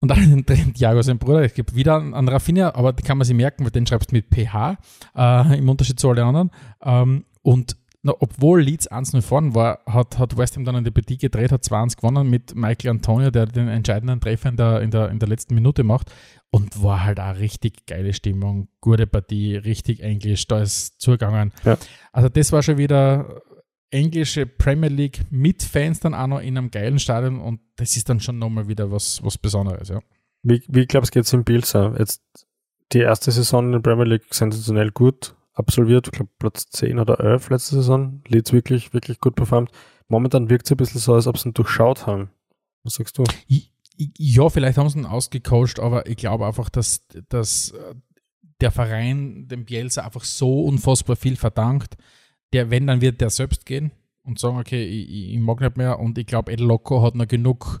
[0.00, 1.42] Und dann den Thiago sein Bruder.
[1.42, 4.16] Es gibt wieder einen Rafinha, aber den kann man sich merken, weil den schreibst du
[4.16, 4.78] mit PH,
[5.16, 6.50] äh, im Unterschied zu allen anderen.
[6.82, 7.76] Ähm, und
[8.06, 11.64] na, obwohl Leeds 1-0 vorn war, hat, hat West Ham dann eine Partie gedreht, hat
[11.64, 15.28] 2-1 gewonnen mit Michael Antonio, der den entscheidenden Treffer in der, in der, in der
[15.28, 16.12] letzten Minute macht.
[16.50, 21.52] Und war halt auch richtig geile Stimmung, gute Partie, richtig englisch, da ist zugegangen.
[21.64, 21.76] Ja.
[22.12, 23.42] Also das war schon wieder
[23.90, 28.08] englische Premier League mit Fans dann auch noch in einem geilen Stadion und das ist
[28.08, 30.00] dann schon nochmal wieder was, was Besonderes, ja.
[30.42, 31.94] Wie, wie glaubst du, geht es im Bielsa?
[31.98, 32.22] Jetzt
[32.92, 37.20] die erste Saison in der Premier League sensationell gut absolviert, ich glaube Platz 10 oder
[37.20, 39.70] 11 letzte Saison, Leeds wirklich, wirklich gut performt.
[40.08, 42.30] Momentan wirkt es ein bisschen so, als ob sie ihn durchschaut haben.
[42.84, 43.24] Was sagst du?
[43.96, 47.94] Ja, vielleicht haben sie ihn ausgecoacht, aber ich glaube einfach, dass, dass äh,
[48.60, 51.96] der Verein dem Bielsa einfach so unfassbar viel verdankt.
[52.52, 53.92] Der, wenn, dann wird der selbst gehen
[54.22, 55.98] und sagen, okay, ich, ich mag nicht mehr.
[55.98, 57.78] Und ich glaube, El Loco hat noch genug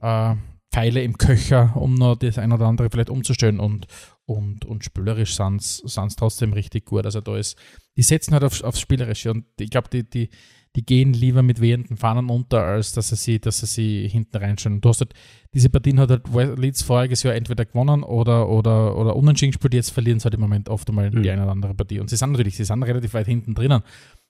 [0.00, 0.34] äh,
[0.72, 3.60] Pfeile im Köcher, um noch das ein oder andere vielleicht umzustellen.
[3.60, 3.86] Und,
[4.24, 7.04] und, und spielerisch sind sie trotzdem richtig gut.
[7.04, 7.58] Also da ist,
[7.96, 10.30] die setzen halt auf, aufs Spielerische und ich glaube, die, die,
[10.76, 14.36] die gehen lieber mit wehenden Fahnen unter, als dass sie, sie, dass sie sie hinten
[14.36, 14.80] reinstellen.
[14.80, 15.14] Du hast halt,
[15.52, 19.90] diese Partien hat halt Leeds voriges Jahr entweder gewonnen oder, oder, oder unentschieden gespielt, jetzt
[19.90, 21.22] verlieren sie halt im Moment oft einmal mhm.
[21.22, 21.98] die eine oder andere Partie.
[21.98, 23.82] Und sie sind natürlich, sie sind relativ weit hinten drinnen.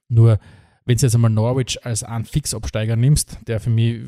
[0.09, 0.39] Nur,
[0.87, 4.01] wenn du jetzt einmal Norwich als einen Fixabsteiger nimmst, der für mich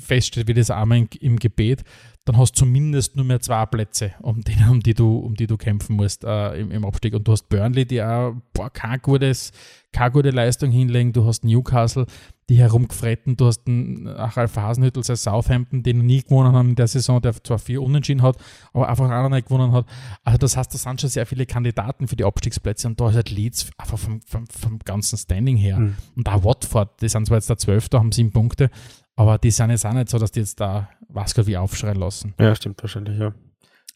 [0.00, 1.84] feststeht wie das Arme im Gebet,
[2.26, 5.46] dann hast du zumindest nur mehr zwei Plätze, um die, um die, du, um die
[5.46, 7.12] du kämpfen musst äh, im, im Abstieg.
[7.12, 9.52] Und du hast Burnley, die auch boah, kein gutes,
[9.92, 11.12] keine gute Leistung hinlegen.
[11.12, 12.06] Du hast Newcastle,
[12.48, 13.36] die herumgefretten.
[13.36, 17.34] Du hast einen Ralf Hasenhüttel, sei Southampton, den nie gewonnen haben in der Saison, der
[17.44, 18.38] zwar vier Unentschieden hat,
[18.72, 19.84] aber einfach noch nicht gewonnen hat.
[20.24, 23.16] Also das heißt, da sind schon sehr viele Kandidaten für die Abstiegsplätze und da ist
[23.16, 25.78] halt Leeds einfach vom, vom, vom ganzen Standing her.
[25.78, 25.96] Mhm.
[26.16, 28.70] Und auch Watford, die sind zwar jetzt der Zwölfte, haben sieben Punkte,
[29.16, 32.34] aber die sind jetzt auch nicht so, dass die jetzt da was wie aufschreien lassen.
[32.38, 33.32] Ja, stimmt wahrscheinlich, ja.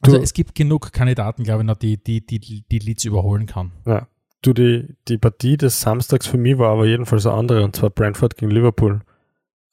[0.00, 3.46] Also du, es gibt genug Kandidaten, glaube ich, noch, die, die, die, die Leeds überholen
[3.46, 3.72] kann.
[3.84, 4.06] Ja.
[4.42, 7.90] Du, die, die Partie des Samstags für mich war aber jedenfalls eine andere, und zwar
[7.90, 9.00] Brentford gegen Liverpool.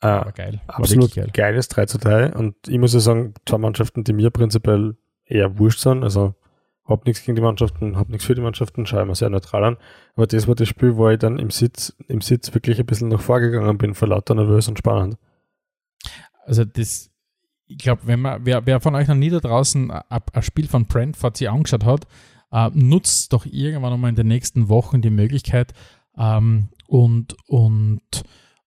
[0.01, 0.61] Äh, war geil.
[0.65, 1.29] War absolut geil.
[1.31, 2.33] geiles 3 zu 3.
[2.33, 6.03] Und ich muss ja sagen, zwei Mannschaften, die mir prinzipiell eher wurscht sind.
[6.03, 6.33] Also
[6.85, 9.77] hab nichts gegen die Mannschaften, hab nichts für die Mannschaften, schaue immer sehr neutral an.
[10.15, 13.09] Aber das war das Spiel, wo ich dann im Sitz, im Sitz wirklich ein bisschen
[13.09, 15.17] noch vorgegangen bin, vor lauter nervös und spannend.
[16.45, 17.11] Also das,
[17.67, 20.85] ich glaube, wenn man, wer, wer von euch noch nie da draußen ein Spiel von
[20.85, 22.07] Brentford sich angeschaut hat,
[22.51, 25.73] äh, nutzt doch irgendwann einmal in den nächsten Wochen die Möglichkeit
[26.17, 28.01] ähm, und, und,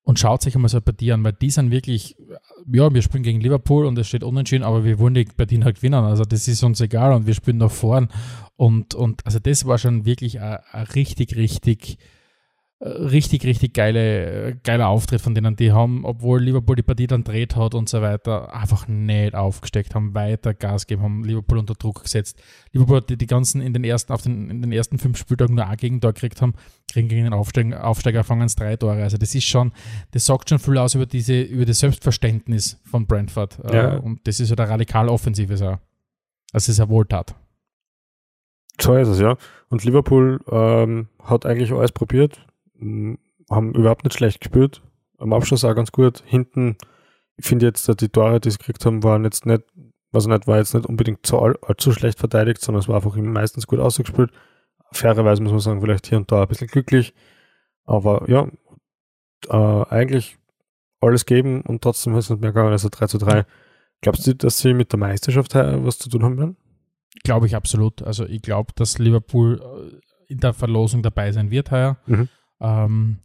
[0.03, 2.17] und schaut sich einmal so eine Partie an, weil die sind wirklich,
[2.71, 5.77] ja, wir spielen gegen Liverpool und es steht unentschieden, aber wir wollen die Partien halt
[5.77, 6.05] gewinnen.
[6.05, 8.09] Also das ist uns egal und wir spielen nach vorn.
[8.57, 10.59] Und, und also das war schon wirklich ein
[10.95, 11.99] richtig, richtig
[12.81, 15.57] richtig, richtig geile, geiler Auftritt von denen.
[15.57, 19.95] Die haben, obwohl Liverpool die Partie dann dreht hat und so weiter, einfach nicht aufgesteckt,
[19.95, 22.41] haben weiter Gas gegeben, haben Liverpool unter Druck gesetzt.
[22.73, 25.67] Liverpool, die die ganzen in den ersten, auf den, in den ersten fünf Spieltagen nur
[25.67, 26.55] ein Gegentor gekriegt haben,
[26.93, 29.03] kriegen gegen den Aufsteiger, Aufsteiger fangen es drei Tore.
[29.03, 29.73] Also das ist schon,
[30.13, 33.59] das sagt schon viel aus über diese, über das Selbstverständnis von Brentford.
[33.65, 33.97] Äh, ja.
[33.97, 35.67] Und das ist ja der radikal offensive so.
[35.67, 35.79] Also
[36.53, 37.35] es ist eine Wohltat.
[38.81, 39.37] So ist es, ja.
[39.69, 42.41] Und Liverpool ähm, hat eigentlich alles probiert
[43.51, 44.83] haben überhaupt nicht schlecht gespielt.
[45.19, 46.23] Am Abschluss auch ganz gut.
[46.27, 46.77] Hinten,
[47.37, 49.63] ich finde jetzt, die Tore, die sie gekriegt haben, waren jetzt nicht,
[50.13, 53.67] also nicht, war jetzt nicht unbedingt zu allzu schlecht verteidigt, sondern es war einfach meistens
[53.67, 54.31] gut ausgespielt.
[54.93, 57.15] Fairerweise muss man sagen, vielleicht hier und da ein bisschen glücklich.
[57.85, 58.49] Aber ja,
[59.49, 60.39] äh, eigentlich
[61.01, 63.45] alles geben und trotzdem ist es nicht mehr gegangen, also 3 zu 3.
[64.01, 66.57] Glaubst du, dass sie mit der Meisterschaft was zu tun haben werden?
[67.25, 68.03] Glaube ich absolut.
[68.03, 71.99] Also ich glaube, dass Liverpool äh, in der Verlosung dabei sein wird heuer.
[72.07, 72.29] Mhm.
[72.61, 73.19] Ähm,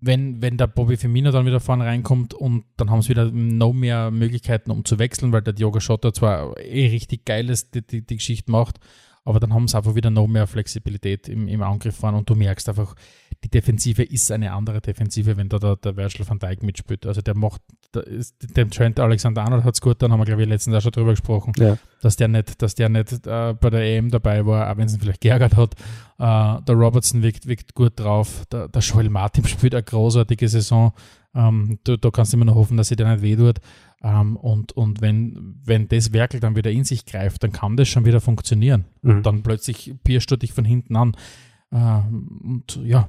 [0.00, 3.72] wenn, wenn der Bobby Firmino dann wieder vorne reinkommt und dann haben sie wieder noch
[3.72, 8.06] mehr Möglichkeiten, um zu wechseln, weil der Diogo Schotter zwar eh richtig geiles die, die,
[8.06, 8.78] die Geschichte macht,
[9.26, 12.36] aber dann haben sie einfach wieder noch mehr Flexibilität im, im Angriff fahren und du
[12.36, 12.94] merkst einfach,
[13.42, 17.04] die Defensive ist eine andere Defensive, wenn da der, der Virgil van Dijk mitspielt.
[17.06, 17.60] Also der macht,
[17.92, 20.80] der ist, dem Trent Alexander-Arnold hat es gut, dann haben wir, glaube ich, letztens auch
[20.80, 21.76] schon drüber gesprochen, ja.
[22.00, 24.94] dass der nicht, dass der nicht äh, bei der EM dabei war, auch wenn es
[24.94, 25.74] ihn vielleicht geärgert hat.
[26.18, 28.44] Äh, der Robertson wirkt, wirkt gut drauf.
[28.52, 30.92] Der, der Joel Martin spielt eine großartige Saison.
[31.34, 33.58] Ähm, da, da kannst du immer noch hoffen, dass sie dir nicht wehtut.
[34.02, 37.88] Ähm, und und wenn, wenn das Werkel dann wieder in sich greift, dann kann das
[37.88, 38.84] schon wieder funktionieren.
[39.02, 39.10] Mhm.
[39.10, 41.16] Und dann plötzlich pierst du dich von hinten an.
[41.70, 43.08] Äh, und ja,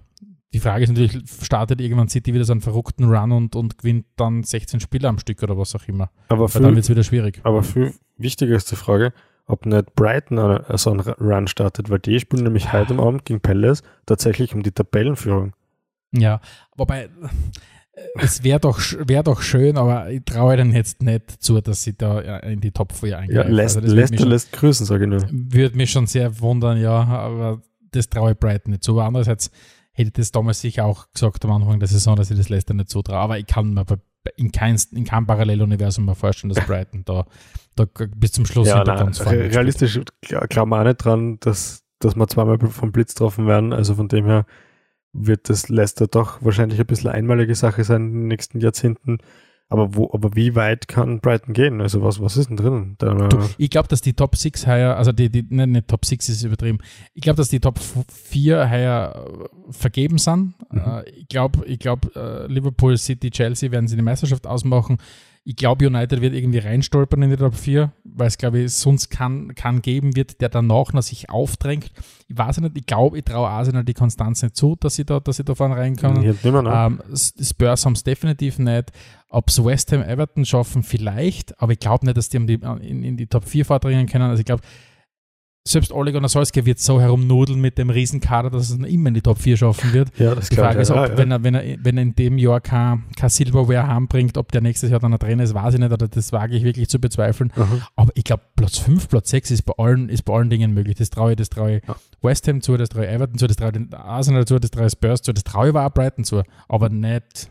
[0.54, 4.06] die Frage ist natürlich, startet irgendwann City wieder so einen verrückten Run und, und gewinnt
[4.16, 6.10] dann 16 Spiele am Stück oder was auch immer.
[6.30, 7.42] Aber für, dann wird es wieder schwierig.
[7.44, 9.14] Aber viel wichtiger ist die Frage,
[9.46, 13.84] ob nicht Brighton so einen Run startet, weil die spielen nämlich heute Abend gegen Palace
[14.06, 15.54] tatsächlich um die Tabellenführung.
[16.12, 16.40] Ja,
[16.76, 17.10] wobei
[18.16, 21.98] es wäre doch, wär doch schön, aber ich traue ihnen jetzt nicht zu, dass sie
[21.98, 23.52] da in die Top 4 eingreifen.
[23.52, 25.28] Ja, lässt, also lässt, schon, lässt grüßen, sage ich nur.
[25.32, 28.94] Würde mich schon sehr wundern, ja, aber das traue ich Brighton nicht zu.
[28.94, 29.52] Aber andererseits
[29.92, 32.74] hätte ich das damals sicher auch gesagt am Anfang der Saison, dass ich das Leicester
[32.74, 33.18] nicht so traue.
[33.18, 33.86] Aber ich kann mir
[34.36, 37.26] in, kein, in keinem Paralleluniversum mal vorstellen, dass Brighton da,
[37.76, 37.86] da
[38.16, 42.16] bis zum Schluss ja, nein, ganz vorne Realistisch glauben wir auch nicht dran, dass, dass
[42.16, 43.74] wir zweimal vom Blitz getroffen werden.
[43.74, 44.46] Also von dem her
[45.18, 49.20] wird das Leicester doch wahrscheinlich ein bisschen einmalige Sache sein in den nächsten Jahrzehnten.
[49.70, 51.82] Aber, wo, aber wie weit kann Brighton gehen?
[51.82, 52.96] Also was, was ist denn drin?
[53.00, 56.30] Du, ich glaube, dass die Top 6 heuer, also die, die nicht, nicht Top 6
[56.30, 56.78] ist übertrieben,
[57.14, 60.54] ich glaube, dass die Top 4 heuer äh, vergeben sind.
[60.72, 60.80] Mhm.
[60.80, 65.00] Äh, ich glaube, ich glaub, äh, Liverpool, City, Chelsea werden sie die Meisterschaft ausmachen.
[65.50, 69.10] Ich glaube, United wird irgendwie reinstolpern in die Top 4, weil es, glaube ich, sonst
[69.10, 71.90] kann, kann geben wird, der danach noch sich aufdrängt.
[72.28, 75.22] Ich weiß nicht, ich glaube, ich traue Arsenal die Konstanz nicht zu, dass sie da,
[75.22, 76.22] dass sie da vorne rein können.
[76.68, 78.92] Ähm, Spurs haben es definitiv nicht.
[79.30, 83.28] Ob es West Ham Everton schaffen, vielleicht, aber ich glaube nicht, dass die, in, die
[83.28, 84.30] Top 4 vordringen können.
[84.30, 84.64] Also ich glaube,
[85.68, 89.22] selbst Ole Gunnar Solskjaer wird so herumnudeln mit dem Riesenkader, dass es immer in die
[89.22, 90.18] Top 4 schaffen wird.
[90.18, 91.18] Ja, das die Frage ist, ob, ja, ja.
[91.18, 94.62] Wenn, er, wenn, er, wenn er in dem Jahr kein, kein Silverware heimbringt, ob der
[94.62, 97.00] nächstes Jahr dann ein Trainer ist, weiß ich nicht, oder das wage ich wirklich zu
[97.00, 97.52] bezweifeln.
[97.56, 97.82] Mhm.
[97.96, 100.96] Aber ich glaube, Platz 5, Platz 6 ist bei allen, ist bei allen Dingen möglich.
[100.98, 101.96] Das traue ich, das traue ich ja.
[102.22, 104.88] West Ham zu, das traue ich Everton zu, das traue ich Arsenal zu, das traue
[104.88, 106.44] ich Spurs zu, das traue ich aber auch Brighton zu.
[106.68, 107.50] Aber nicht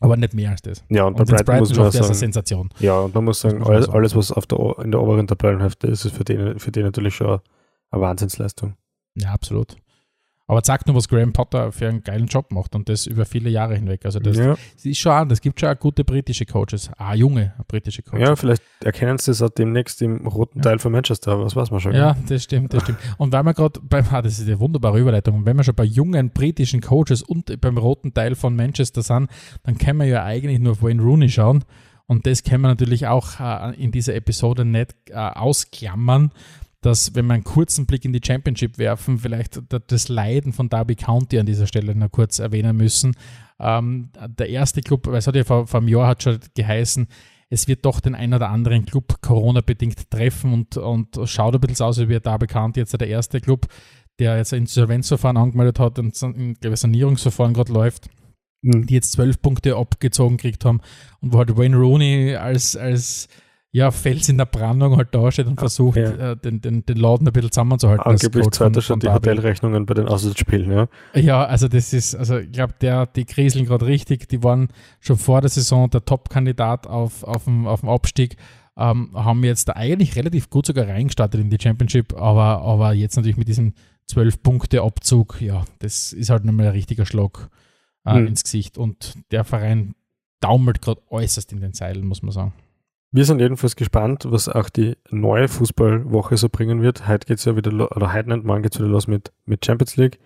[0.00, 0.82] Aber nicht mehr als das.
[0.88, 2.70] Ja, und, und bei Brighton, Brighton muss man sagen, eine Sensation.
[2.78, 6.06] Ja, und man muss sagen, alles, alles, was auf der, in der oberen Tabellenhälfte ist,
[6.06, 7.40] ist für die, für die natürlich schon
[7.90, 8.74] eine Wahnsinnsleistung.
[9.14, 9.76] Ja, absolut.
[10.50, 13.50] Aber zeigt nur, was Graham Potter für einen geilen Job macht und das über viele
[13.50, 14.04] Jahre hinweg.
[14.04, 14.56] Also das, ja.
[14.74, 18.28] das ist schon an, es gibt schon auch gute britische Coaches, ah, junge britische Coaches.
[18.28, 20.64] Ja, vielleicht erkennen sie es auch demnächst im roten ja.
[20.64, 21.94] Teil von Manchester, was weiß man schon.
[21.94, 22.98] Ja, das stimmt, das stimmt.
[23.16, 25.76] Und weil wir gerade beim, ah, das ist eine wunderbare Überleitung, und wenn wir schon
[25.76, 29.30] bei jungen britischen Coaches und beim roten Teil von Manchester sind,
[29.62, 31.62] dann können wir ja eigentlich nur auf Wayne Rooney schauen.
[32.08, 36.32] Und das können wir natürlich auch äh, in dieser Episode nicht äh, ausklammern,
[36.80, 40.96] dass, wenn wir einen kurzen Blick in die Championship werfen, vielleicht das Leiden von Derby
[40.96, 43.14] County an dieser Stelle noch kurz erwähnen müssen.
[43.58, 47.06] Ähm, der erste Club, weil es hat ja vor, vor einem Jahr hat schon geheißen,
[47.50, 51.86] es wird doch den einen oder anderen Club Corona-bedingt treffen und, und schaut ein bisschen
[51.86, 53.66] aus, wie Derby County jetzt der erste Club,
[54.18, 58.08] der jetzt ein Insolvenzverfahren angemeldet hat und ein Sanierungsverfahren gerade läuft.
[58.62, 58.86] Mhm.
[58.86, 60.80] die jetzt zwölf Punkte abgezogen gekriegt haben
[61.20, 63.28] und wo halt Wayne Rooney als, als
[63.72, 66.32] ja, Fels in der Brandung halt da steht und ah, versucht, ja.
[66.32, 68.04] äh, den, den, den Laden ein bisschen zusammenzuhalten.
[68.04, 70.88] Angeblich zahlt er schon die Hotelrechnungen bei den Auswärtsspielen, ja.
[71.14, 74.28] Ja, also das ist, also ich glaube, der, die kriseln gerade richtig.
[74.28, 74.68] Die waren
[74.98, 78.36] schon vor der Saison der Top-Kandidat auf, auf, dem, auf dem Abstieg.
[78.76, 83.16] Ähm, haben jetzt da eigentlich relativ gut sogar reingestartet in die Championship, aber, aber jetzt
[83.16, 83.74] natürlich mit diesem
[84.10, 87.50] 12-Punkte-Abzug, ja, das ist halt nochmal ein richtiger Schlag
[88.04, 88.26] äh, hm.
[88.26, 88.78] ins Gesicht.
[88.78, 89.94] Und der Verein
[90.40, 92.52] daumelt gerade äußerst in den Seilen, muss man sagen.
[93.12, 97.08] Wir sind jedenfalls gespannt, was auch die neue Fußballwoche so bringen wird.
[97.08, 99.64] Heute geht es ja wieder, oder heute nicht, morgen geht es wieder los mit, mit
[99.64, 100.20] Champions League.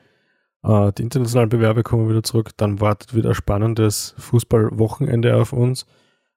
[0.62, 2.50] Äh, die internationalen Bewerbe kommen wieder zurück.
[2.58, 5.86] Dann wartet wieder ein spannendes Fußballwochenende auf uns.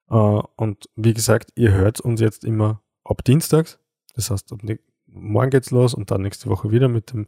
[0.10, 3.78] Äh, und wie gesagt, ihr hört uns jetzt immer ab Dienstags.
[4.16, 7.28] Das heißt, ab ne morgen geht's los und dann nächste Woche wieder mit dem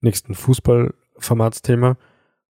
[0.00, 1.96] nächsten Fußballformatsthema.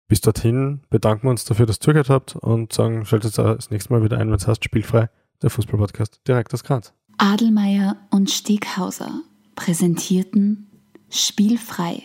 [0.07, 3.93] Bis dorthin bedanken wir uns dafür, dass ihr zugehört habt und sagen, schaltet das nächste
[3.93, 6.93] Mal wieder ein, wenn es heißt, spielfrei der Fußballpodcast direkt aus Graz.
[7.17, 9.23] Adelmeier und Steghauser
[9.55, 10.69] präsentierten
[11.11, 12.03] Spielfrei.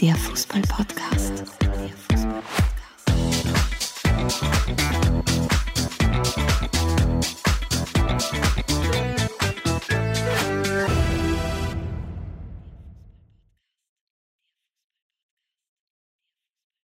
[0.00, 1.44] Der Fußballpodcast.
[1.60, 2.42] Der Fußball